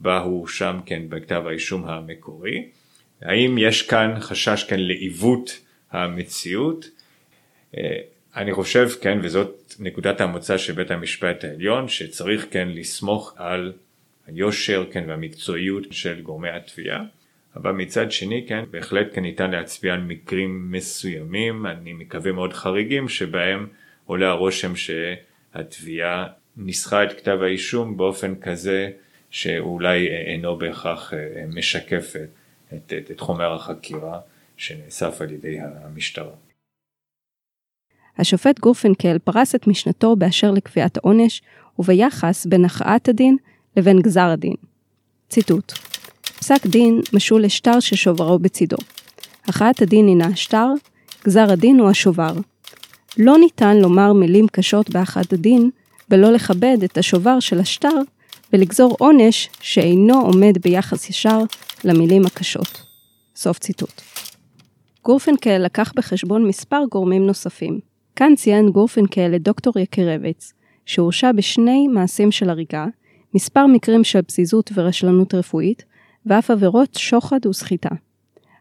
[0.00, 2.68] שבה הוא שם כן בכתב האישום המקורי.
[3.22, 6.86] האם יש כאן חשש כן לעיוות המציאות.
[7.76, 7.98] אה,
[8.36, 13.72] אני חושב כן וזאת נקודת המוצא של בית המשפט העליון שצריך כן לסמוך על
[14.26, 17.04] היושר כן והמקצועיות של גורמי התביעה
[17.56, 23.08] אבל מצד שני כן בהחלט כן ניתן להצביע על מקרים מסוימים אני מקווה מאוד חריגים
[23.08, 23.66] שבהם
[24.04, 26.26] עולה הרושם שהתביעה
[26.56, 28.90] ניסחה את כתב האישום באופן כזה
[29.30, 34.20] שאולי אינו בהכרח אה, משקף את, את, את חומר החקירה
[34.56, 36.34] שנאסף על ידי המשטרה.
[38.18, 41.42] השופט גורפנקל פרס את משנתו באשר לקביעת העונש
[41.78, 43.36] וביחס בין הכרעת הדין
[43.76, 44.54] לבין גזר הדין.
[45.28, 45.72] ציטוט:
[46.22, 48.76] פסק דין משול לשטר ששוברו בצידו.
[49.44, 50.66] הכרעת הדין הינה השטר,
[51.24, 52.32] גזר הדין הוא השובר.
[53.18, 55.70] לא ניתן לומר מילים קשות בהכרעת הדין,
[56.10, 58.00] ולא לכבד את השובר של השטר,
[58.52, 61.38] ולגזור עונש שאינו עומד ביחס ישר
[61.84, 62.82] למילים הקשות.
[63.36, 64.02] סוף ציטוט.
[65.04, 67.80] גורפנקל לקח בחשבון מספר גורמים נוספים.
[68.16, 70.52] כאן ציין גורפנקל את דוקטור יקירביץ,
[70.86, 72.86] שהורשע בשני מעשים של הריגה,
[73.34, 75.84] מספר מקרים של פזיזות ורשלנות רפואית,
[76.26, 77.88] ואף עבירות שוחד וסחיטה.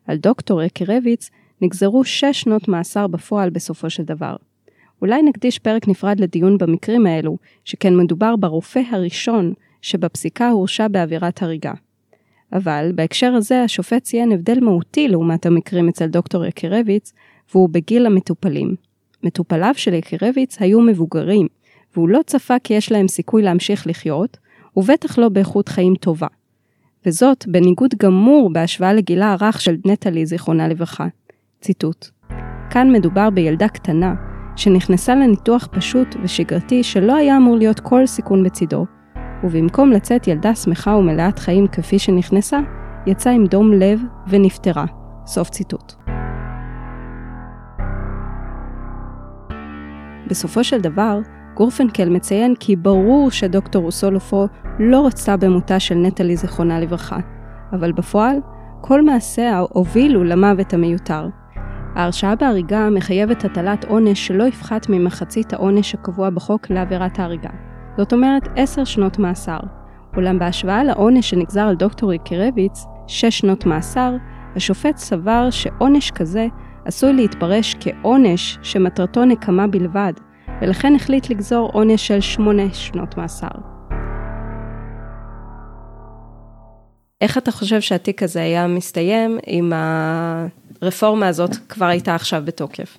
[0.07, 1.29] על דוקטור יקירביץ
[1.61, 4.35] נגזרו שש שנות מאסר בפועל בסופו של דבר.
[5.01, 9.53] אולי נקדיש פרק נפרד לדיון במקרים האלו, שכן מדובר ברופא הראשון
[9.87, 11.73] שבפסיקה הורשע בעבירת הריגה.
[12.53, 17.13] אבל בהקשר הזה השופט ציין הבדל מהותי לעומת המקרים אצל דוקטור יקירביץ,
[17.51, 18.75] והוא בגיל המטופלים.
[19.23, 21.47] מטופליו של יקירביץ היו מבוגרים,
[21.95, 24.37] והוא לא צפה כי יש להם סיכוי להמשיך לחיות,
[24.77, 26.27] ובטח לא באיכות חיים טובה.
[27.05, 31.07] וזאת בניגוד גמור בהשוואה לגילה הרך של נטלי זיכרונה לברכה.
[31.61, 32.07] ציטוט:
[32.69, 34.13] כאן מדובר בילדה קטנה,
[34.55, 38.85] שנכנסה לניתוח פשוט ושגרתי שלא היה אמור להיות כל סיכון בצידו,
[39.43, 42.59] ובמקום לצאת ילדה שמחה ומלאת חיים כפי שנכנסה,
[43.05, 44.85] יצאה עם דום לב ונפטרה.
[45.25, 45.93] סוף ציטוט.
[50.27, 51.19] בסופו של דבר,
[51.53, 54.47] גורפנקל מציין כי ברור שדוקטור רוסולופו
[54.79, 57.17] לא רצתה במותה של נטלי זיכרונה לברכה,
[57.73, 58.37] אבל בפועל,
[58.81, 61.27] כל מעשיה הובילו למוות המיותר.
[61.95, 67.66] ההרשעה בהריגה מחייבת הטלת עונש שלא יפחת ממחצית העונש הקבוע בחוק לעבירת ההריגה.
[67.97, 69.57] זאת אומרת עשר שנות מאסר.
[70.15, 74.11] אולם בהשוואה לעונש שנגזר על דוקטור יקירביץ, שש שנות מאסר,
[74.55, 76.47] השופט סבר שעונש כזה
[76.85, 80.13] עשוי להתפרש כעונש שמטרתו נקמה בלבד,
[80.61, 83.47] ולכן החליט לגזור עונש של שמונה שנות מאסר.
[87.21, 89.71] איך אתה חושב שהתיק הזה היה מסתיים אם
[90.81, 92.97] הרפורמה הזאת כבר הייתה עכשיו בתוקף?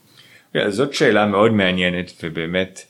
[0.56, 2.80] Yeah, זאת שאלה מאוד מעניינת ובאמת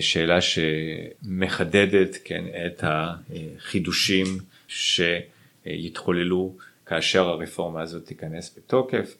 [0.00, 4.26] שאלה שמחדדת כן, את החידושים
[5.66, 6.56] יתחוללו
[6.86, 9.16] כאשר הרפורמה הזאת תיכנס בתוקף,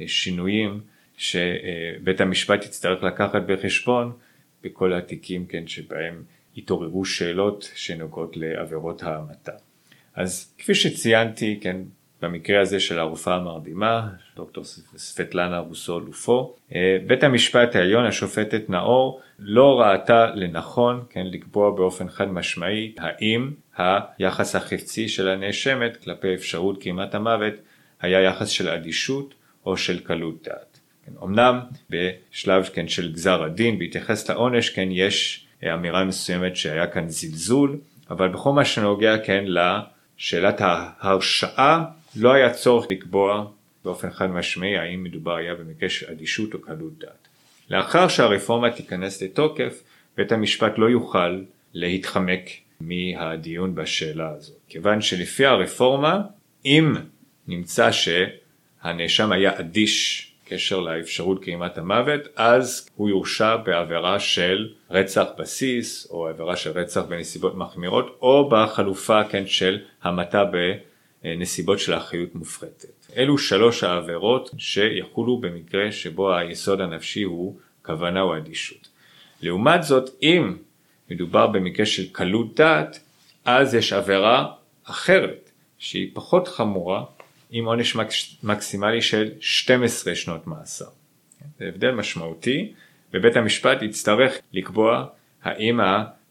[0.00, 0.80] והשינויים
[1.16, 4.12] שבית המשפט יצטרך לקחת בחשבון
[4.62, 6.22] בכל התיקים כן, שבהם
[6.56, 9.52] התעוררו שאלות שנוגעות לעבירות ההמתה.
[10.14, 11.76] אז כפי שציינתי, כן,
[12.22, 14.64] במקרה הזה של הרופאה המרדימה, דוקטור
[14.96, 22.08] ספטלנה רוסו לופו, אה, בית המשפט העליון, השופטת נאור, לא ראתה לנכון, כן, לקבוע באופן
[22.08, 27.54] חד משמעי האם היחס החפצי של הנאשמת כלפי אפשרות קימת המוות
[28.00, 29.34] היה יחס של אדישות
[29.66, 30.80] או של קלות דעת.
[31.06, 31.60] כן, אמנם
[31.90, 37.78] בשלב כן, של גזר הדין, בהתייחס לעונש, כן, יש אמירה מסוימת שהיה כאן זלזול,
[38.10, 41.84] אבל בכל מה שנוגע כן לשאלת ההרשעה
[42.16, 43.46] לא היה צורך לקבוע
[43.84, 47.28] באופן חד משמעי האם מדובר היה במקרה של אדישות או קלות דעת.
[47.70, 49.82] לאחר שהרפורמה תיכנס לתוקף,
[50.16, 51.42] בית המשפט לא יוכל
[51.74, 52.50] להתחמק
[52.80, 54.56] מהדיון בשאלה הזאת.
[54.68, 56.20] כיוון שלפי הרפורמה,
[56.64, 56.94] אם
[57.48, 66.10] נמצא שהנאשם היה אדיש קשר לאפשרות קרימת המוות, אז הוא יורשע בעבירה של רצח בסיס,
[66.10, 70.44] או עבירה של רצח בנסיבות מחמירות, או בחלופה כן של המתה
[71.24, 73.06] בנסיבות של אחריות מופחתת.
[73.16, 78.88] אלו שלוש העבירות שיחולו במקרה שבו היסוד הנפשי הוא כוונה או אדישות.
[79.42, 80.56] לעומת זאת, אם
[81.10, 83.00] מדובר במקרה של קלות דעת,
[83.44, 84.52] אז יש עבירה
[84.84, 87.04] אחרת שהיא פחות חמורה
[87.50, 87.96] עם עונש
[88.42, 90.88] מקסימלי של 12 שנות מאסר.
[91.58, 92.72] זה הבדל משמעותי
[93.14, 95.06] ובית המשפט יצטרך לקבוע
[95.42, 95.80] האם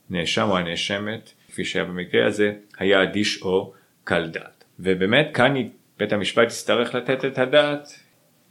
[0.09, 3.73] הנאשם או הנאשמת כפי שהיה במקרה הזה היה אדיש או
[4.03, 4.52] קל דעת.
[4.79, 5.53] ובאמת כאן
[5.99, 7.87] בית המשפט יצטרך לתת את הדעת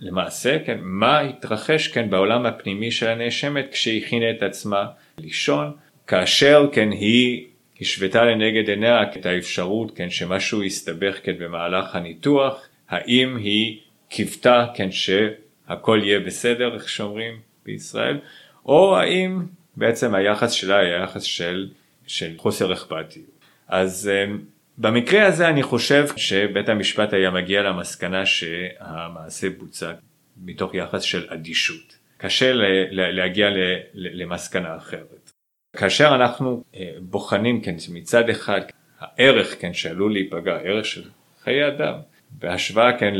[0.00, 4.86] למעשה כן מה התרחש כן בעולם הפנימי של הנאשמת כשהיא הכינה את עצמה
[5.18, 5.72] לישון
[6.06, 7.46] כאשר כן היא
[7.80, 14.88] השוותה לנגד עיניה את האפשרות כן שמשהו יסתבך כן במהלך הניתוח, האם היא קיוותה כן
[14.92, 18.18] שהכל יהיה בסדר איך שאומרים בישראל,
[18.66, 19.42] או האם
[19.76, 21.68] בעצם היחס שלה היה יחס של,
[22.06, 23.26] של חוסר אכפתיות.
[23.68, 24.38] אז אמ,
[24.82, 29.92] במקרה הזה אני חושב שבית המשפט היה מגיע למסקנה שהמעשה בוצע
[30.36, 31.96] מתוך יחס של אדישות.
[32.16, 32.52] קשה
[32.90, 33.48] להגיע
[33.94, 35.30] למסקנה אחרת.
[35.76, 38.60] כאשר אנחנו אה, בוחנים כן מצד אחד
[39.00, 41.02] הערך כן שעלול להיפגע, הערך של
[41.44, 41.94] חיי אדם,
[42.30, 43.14] בהשוואה כן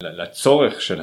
[0.00, 1.00] לצורך של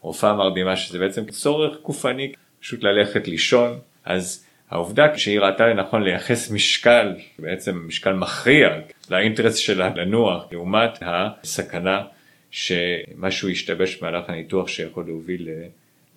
[0.00, 6.50] הרופאה המרדימה שזה בעצם צורך גופני פשוט ללכת לישון, אז העובדה שהיא ראתה לנכון לייחס
[6.50, 8.68] משקל, בעצם משקל מכריע
[9.10, 12.02] לאינטרס שלה לנוח לעומת הסכנה
[12.50, 15.48] שמשהו ישתבש במהלך הניתוח שיכול להוביל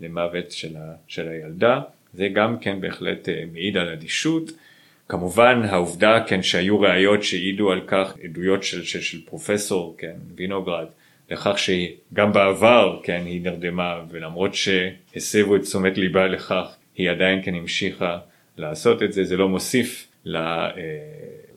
[0.01, 0.51] למוות
[1.07, 1.81] של הילדה.
[2.13, 4.51] זה גם כן בהחלט אה, מעיד על אדישות.
[5.07, 10.87] כמובן העובדה כן שהיו ראיות שהעידו על כך עדויות של, של, של פרופסור כן וינוגרד
[11.31, 17.55] לכך שגם בעבר כן היא נרדמה ולמרות שהסבו את תשומת ליבה לכך היא עדיין כן
[17.55, 18.17] המשיכה
[18.57, 20.69] לעשות את זה זה לא מוסיף אה,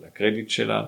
[0.07, 0.85] לקרדיט שלה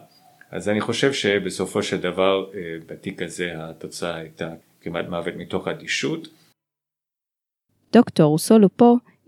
[0.50, 4.50] אז אני חושב שבסופו של דבר אה, בתיק הזה התוצאה הייתה
[4.80, 6.28] כמעט מוות מתוך אדישות.
[7.92, 8.68] דוקטור סולו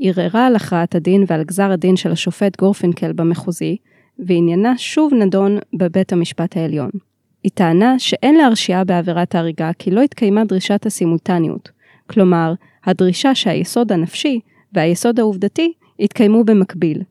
[0.00, 3.76] ערערה על הכרעת הדין ועל גזר הדין של השופט גורפינקל במחוזי,
[4.18, 6.90] ועניינה שוב נדון בבית המשפט העליון.
[7.42, 11.70] היא טענה שאין להרשיעה בעבירת ההריגה כי לא התקיימה דרישת הסימולטניות,
[12.06, 12.52] כלומר,
[12.84, 14.40] הדרישה שהיסוד הנפשי
[14.72, 17.02] והיסוד העובדתי התקיימו במקביל.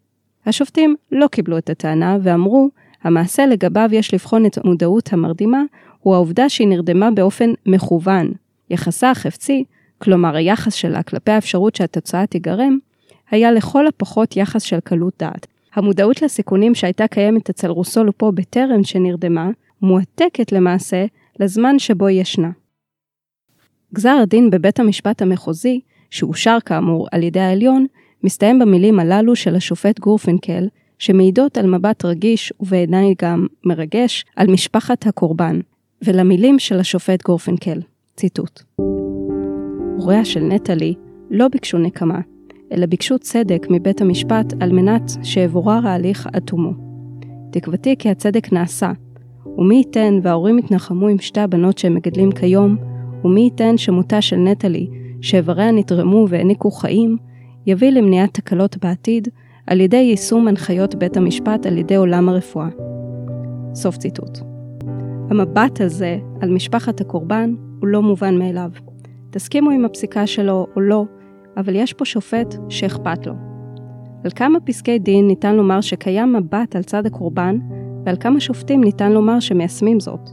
[0.46, 2.70] השופטים לא קיבלו את הטענה ואמרו,
[3.04, 5.64] המעשה לגביו יש לבחון את מודעות המרדימה,
[6.00, 8.32] הוא העובדה שהיא נרדמה באופן מכוון.
[8.70, 9.64] יחסה החפצי
[9.98, 12.78] כלומר היחס שלה כלפי האפשרות שהתוצאה תיגרם,
[13.32, 15.48] היה לכל הפחות יחס של קלות דעת.
[15.74, 19.50] המודעות לסיכונים שהייתה קיימת אצל רוסו לופו בטרם שנרדמה,
[19.82, 21.06] מועתקת למעשה
[21.40, 22.50] לזמן שבו היא ישנה.
[23.94, 25.80] גזר הדין בבית המשפט המחוזי,
[26.10, 27.86] שאושר כאמור על ידי העליון,
[28.24, 30.68] מסתיים במילים הללו של השופט גורפנקל,
[31.00, 35.60] שמעידות על מבט רגיש ובעיניי גם מרגש על משפחת הקורבן,
[36.04, 37.80] ולמילים של השופט גורפנקל.
[38.16, 38.62] ציטוט.
[39.98, 40.94] הוריה של נטלי
[41.30, 42.20] לא ביקשו נקמה,
[42.72, 46.72] אלא ביקשו צדק מבית המשפט על מנת שיבורר ההליך עד תומו.
[47.52, 48.92] תקוותי כי הצדק נעשה,
[49.58, 52.78] ומי ייתן וההורים יתנחמו עם שתי הבנות שהם מגדלים כיום,
[53.24, 54.88] ומי ייתן שמותה של נטלי,
[55.22, 57.18] שאיבריה נתרמו והעניקו חיים,
[57.66, 59.28] יביא למניעת תקלות בעתיד
[59.68, 62.68] על ידי יישום הנחיות בית המשפט על ידי עולם הרפואה.
[63.74, 64.40] סוף ציטוט.
[65.30, 68.72] המבט הזה על משפחת הקורבן הוא לא מובן מאליו.
[69.30, 71.06] תסכימו עם הפסיקה שלו או לא,
[71.58, 73.34] אבל יש פה שופט שאכפת לו.
[74.24, 77.58] על כמה פסקי דין ניתן לומר שקיים מבט על צד הקורבן,
[78.06, 80.30] ועל כמה שופטים ניתן לומר שמיישמים זאת.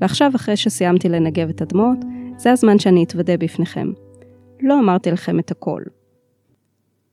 [0.00, 1.98] ועכשיו, אחרי שסיימתי לנגב את הדמעות,
[2.36, 3.92] זה הזמן שאני אתוודה בפניכם.
[4.60, 5.82] לא אמרתי לכם את הכל.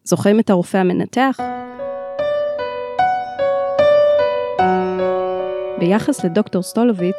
[0.03, 1.37] זוכרים את הרופא המנתח?
[5.79, 7.15] ביחס לדוקטור סטולוביץ,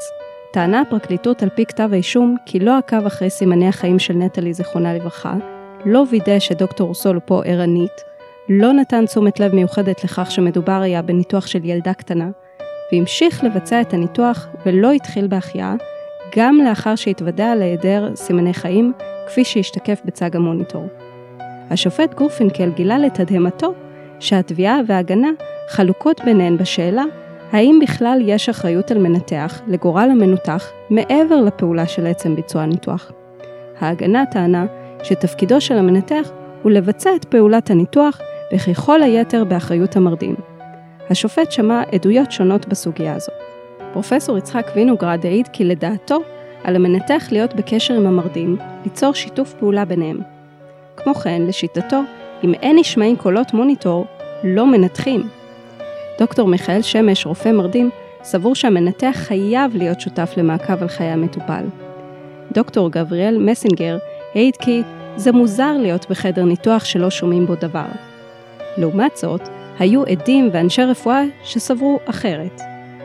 [0.52, 4.94] טענה הפרקליטות על פי כתב האישום כי לא עקב אחרי סימני החיים של נטלי זיכרונה
[4.94, 5.34] לברכה,
[5.84, 8.00] לא וידא שדוקטור סולופו ערנית,
[8.48, 12.30] לא נתן תשומת לב מיוחדת לכך שמדובר היה בניתוח של ילדה קטנה,
[12.92, 15.74] והמשיך לבצע את הניתוח ולא התחיל בהחייאה,
[16.36, 18.92] גם לאחר שהתוודע להיעדר סימני חיים,
[19.26, 20.86] כפי שהשתקף בצג המוניטור.
[21.70, 23.74] השופט גורפינקל גילה לתדהמתו
[24.20, 25.28] שהתביעה וההגנה
[25.68, 27.04] חלוקות ביניהן בשאלה
[27.52, 33.12] האם בכלל יש אחריות על מנתח לגורל המנותח מעבר לפעולה של עצם ביצוע הניתוח.
[33.80, 34.66] ההגנה טענה
[35.02, 36.30] שתפקידו של המנתח
[36.62, 38.20] הוא לבצע את פעולת הניתוח
[38.54, 40.55] וככל היתר באחריות המרדים.
[41.10, 43.32] השופט שמע עדויות שונות בסוגיה הזו.
[43.92, 46.18] פרופסור יצחק וינוגרד העיד כי לדעתו
[46.64, 50.18] על המנתח להיות בקשר עם המרדים, ליצור שיתוף פעולה ביניהם.
[50.96, 52.00] כמו כן, לשיטתו,
[52.44, 54.06] אם אין נשמעים קולות מוניטור,
[54.44, 55.28] לא מנתחים.
[56.18, 57.90] דוקטור מיכאל שמש, רופא מרדים,
[58.22, 61.64] סבור שהמנתח חייב להיות שותף למעקב על חיי המטופל.
[62.52, 63.98] דוקטור גבריאל מסינגר
[64.34, 64.82] העיד כי
[65.16, 67.86] זה מוזר להיות בחדר ניתוח שלא שומעים בו דבר.
[68.76, 69.48] לעומת זאת,
[69.78, 72.60] היו עדים ואנשי רפואה שסברו אחרת.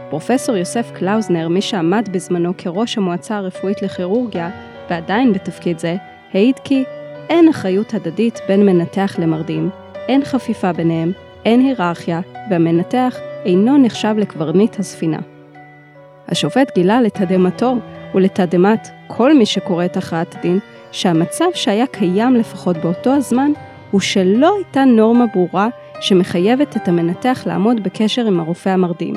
[0.09, 4.49] פרופסור יוסף קלאוזנר, מי שעמד בזמנו כראש המועצה הרפואית לכירורגיה,
[4.89, 5.95] ועדיין בתפקיד זה,
[6.33, 6.83] העיד כי
[7.29, 9.69] אין אחריות הדדית בין מנתח למרדים,
[10.07, 11.11] אין חפיפה ביניהם,
[11.45, 15.19] אין היררכיה, והמנתח אינו נחשב לקברניט הספינה.
[16.27, 17.75] השופט גילה לתדהמתו
[18.15, 20.59] ולתדהמת כל מי שקורא את הכרעת הדין,
[20.91, 23.51] שהמצב שהיה קיים לפחות באותו הזמן,
[23.91, 25.69] הוא שלא הייתה נורמה ברורה
[26.01, 29.15] שמחייבת את המנתח לעמוד בקשר עם הרופא המרדים.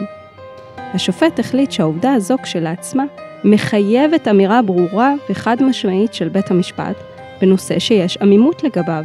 [0.79, 3.05] השופט החליט שהעובדה הזו כשלעצמה
[3.45, 6.97] מחייבת אמירה ברורה וחד משמעית של בית המשפט
[7.41, 9.03] בנושא שיש עמימות לגביו.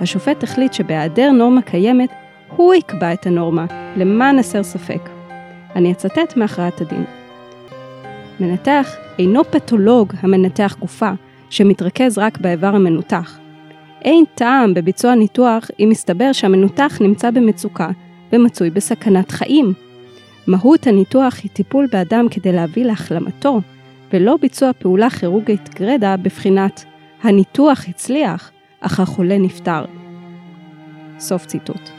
[0.00, 2.10] השופט החליט שבהיעדר נורמה קיימת,
[2.56, 3.66] הוא יקבע את הנורמה,
[3.96, 5.08] למען הסר ספק.
[5.76, 7.04] אני אצטט מהכרעת הדין.
[8.40, 11.10] מנתח אינו פתולוג המנתח גופה,
[11.50, 13.38] שמתרכז רק באיבר המנותח.
[14.02, 17.88] אין טעם בביצוע ניתוח אם מסתבר שהמנותח נמצא במצוקה
[18.32, 19.72] ומצוי בסכנת חיים.
[20.46, 23.60] מהות הניתוח היא טיפול באדם כדי להביא להחלמתו,
[24.12, 26.84] ולא ביצוע פעולה כירורגית גרידא בבחינת
[27.22, 29.84] הניתוח הצליח, אך החולה נפטר.
[31.18, 31.90] סוף ציטוט.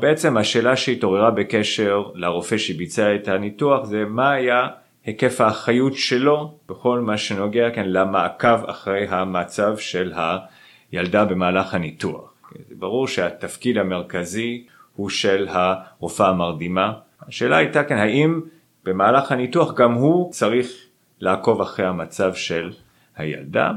[0.00, 4.66] בעצם השאלה שהתעוררה בקשר לרופא שביצע את הניתוח זה מה היה
[5.08, 10.12] היקף האחריות שלו בכל מה שנוגע כן, למעקב אחרי המצב של
[10.92, 12.32] הילדה במהלך הניתוח.
[12.70, 16.92] ברור שהתפקיד המרכזי הוא של הרופאה המרדימה.
[17.28, 18.40] השאלה הייתה כן האם
[18.84, 20.70] במהלך הניתוח גם הוא צריך
[21.20, 22.70] לעקוב אחרי המצב של
[23.16, 23.72] הילדה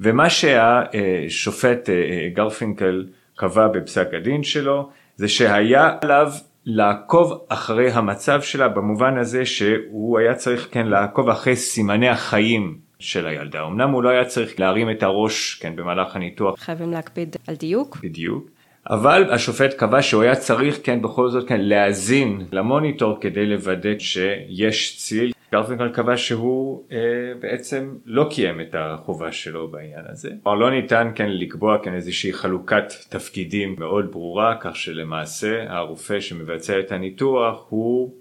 [0.00, 6.32] ומה שהשופט אה, גרפינקל קבע בפסק הדין שלו זה שהיה עליו
[6.66, 13.26] לעקוב אחרי המצב שלה במובן הזה שהוא היה צריך כן לעקוב אחרי סימני החיים של
[13.26, 13.66] הילדה.
[13.66, 16.58] אמנם הוא לא היה צריך להרים את הראש כן במהלך הניתוח.
[16.58, 17.98] חייבים להקפיד על דיוק.
[18.02, 18.55] בדיוק.
[18.90, 24.96] אבל השופט קבע שהוא היה צריך כן בכל זאת כן להאזין למוניטור כדי לוודא שיש
[24.96, 26.98] ציל גרפינקל קבע שהוא אה,
[27.40, 30.30] בעצם לא קיים את החובה שלו בעניין הזה.
[30.42, 36.80] כלומר לא ניתן כן לקבוע כן איזושהי חלוקת תפקידים מאוד ברורה כך שלמעשה הרופא שמבצע
[36.80, 38.14] את הניתוח הוא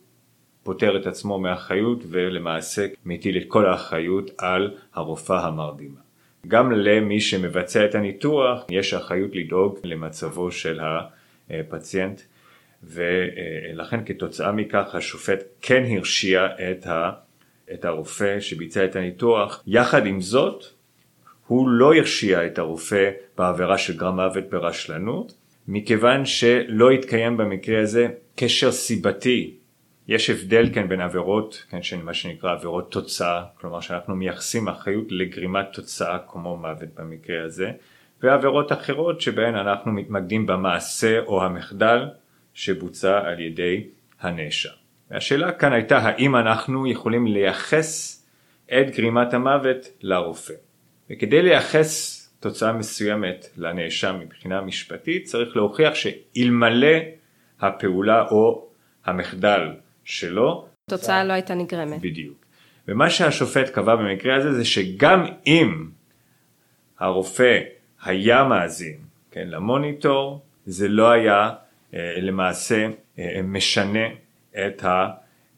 [0.63, 6.05] פוטר את עצמו מאחריות ולמעשה מטיל את כל האחריות על הרופאה המרדימה.
[6.47, 10.79] גם למי שמבצע את הניתוח יש אחריות לדאוג למצבו של
[11.49, 12.21] הפציינט
[12.83, 17.11] ולכן כתוצאה מכך השופט כן הרשיע את, ה,
[17.73, 19.63] את הרופא שביצע את הניתוח.
[19.67, 20.63] יחד עם זאת,
[21.47, 25.33] הוא לא הרשיע את הרופא בעבירה של גרם מוות ברשלנות,
[25.67, 29.55] מכיוון שלא התקיים במקרה הזה קשר סיבתי.
[30.08, 35.06] יש הבדל כן בין עבירות, כן, של מה שנקרא עבירות תוצאה, כלומר שאנחנו מייחסים אחריות
[35.10, 37.72] לגרימת תוצאה כמו מוות במקרה הזה,
[38.24, 42.06] ועבירות אחרות שבהן אנחנו מתמקדים במעשה או המחדל
[42.53, 43.88] שבוצע על ידי
[44.22, 44.70] הנאשם.
[45.12, 48.22] והשאלה כאן הייתה האם אנחנו יכולים לייחס
[48.66, 50.53] את גרימת המוות לרופא.
[51.10, 56.97] וכדי לייחס תוצאה מסוימת לנאשם מבחינה משפטית צריך להוכיח שאלמלא
[57.62, 58.68] הפעולה או
[59.06, 59.70] המחדל
[60.06, 62.01] שלו התוצאה לא הייתה נגרמת.
[62.01, 62.45] בדיוק.
[62.88, 65.86] ומה שהשופט קבע במקרה הזה זה שגם אם
[66.99, 67.60] הרופא
[68.03, 68.97] היה מאזין
[69.32, 71.51] כן, למוניטור, זה לא היה
[71.93, 72.88] אה, למעשה
[73.20, 74.08] אה, משנה
[74.51, 75.10] את, ה,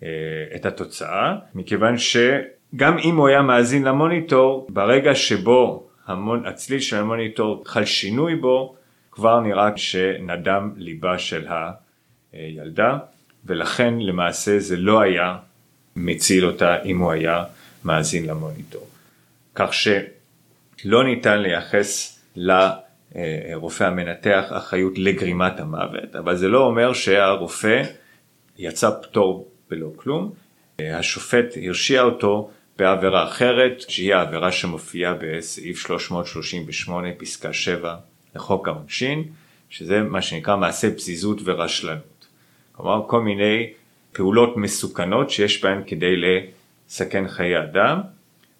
[0.03, 0.07] אה,
[0.55, 7.63] את התוצאה, מכיוון שגם אם הוא היה מאזין למוניטור, ברגע שבו המון, הצליל של המוניטור
[7.65, 8.75] חל שינוי בו,
[9.11, 11.47] כבר נראה שנדם ליבה של
[12.33, 12.97] הילדה,
[13.47, 15.35] ולכן למעשה זה לא היה
[15.95, 17.43] מציל אותה אם הוא היה
[17.85, 18.87] מאזין למוניטור.
[19.55, 27.83] כך שלא ניתן לייחס לרופא המנתח אחריות לגרימת המוות, אבל זה לא אומר שהרופא
[28.57, 30.31] יצא פטור בלא כלום.
[30.79, 37.95] השופט הרשיע אותו בעבירה אחרת, שהיא העבירה שמופיעה בסעיף 338 פסקה 7
[38.35, 39.23] לחוק העונשין,
[39.69, 42.16] שזה מה שנקרא מעשה פזיזות ורשלנות.
[42.77, 43.69] כלומר כל מיני
[44.11, 48.01] פעולות מסוכנות שיש בהן כדי לסכן חיי אדם,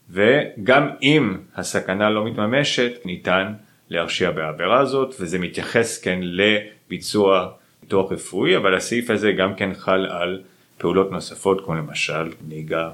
[0.09, 3.53] וגם אם הסכנה לא מתממשת, ניתן
[3.89, 7.49] להרשיע בעבירה הזאת, וזה מתייחס כן לביצוע
[7.83, 10.41] ניתוח רפואי, אבל הסעיף הזה גם כן חל על
[10.77, 12.89] פעולות נוספות, כמו למשל נהיגה.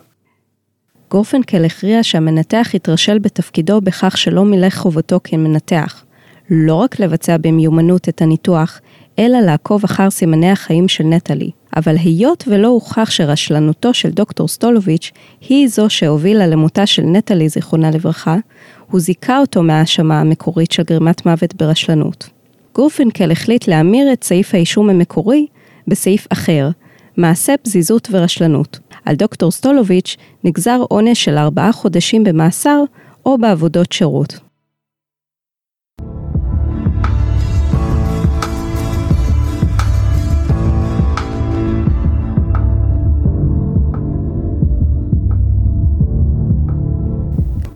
[1.11, 6.03] גורפנקל הכריע שהמנתח התרשל בתפקידו בכך שלא מילא חובתו כמנתח,
[6.49, 8.82] לא רק לבצע במיומנות את הניתוח,
[9.20, 11.51] אלא לעקוב אחר סימני החיים של נטלי.
[11.76, 15.11] אבל היות ולא הוכח שרשלנותו של דוקטור סטולוביץ'
[15.49, 18.38] היא זו שהובילה למותה של נטלי זיכרונה לברכה,
[18.91, 22.30] הוא זיכה אותו מההאשמה המקורית של גרימת מוות ברשלנות.
[22.76, 25.47] גורפינקל החליט להמיר את סעיף האישום המקורי
[25.88, 26.70] בסעיף אחר,
[27.18, 28.80] מעשה פזיזות ורשלנות.
[29.05, 32.84] על דוקטור סטולוביץ' נגזר עונש של ארבעה חודשים במאסר
[33.26, 34.43] או בעבודות שירות.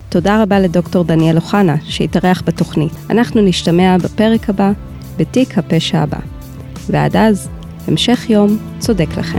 [0.08, 2.92] תודה רבה לדוקטור דניאל אוחנה שהתארח בתוכנית.
[3.10, 4.72] אנחנו נשתמע בפרק הבא,
[5.16, 6.18] בתיק הפשע הבא.
[6.90, 7.48] ועד אז,
[7.88, 9.38] המשך יום צודק לכם.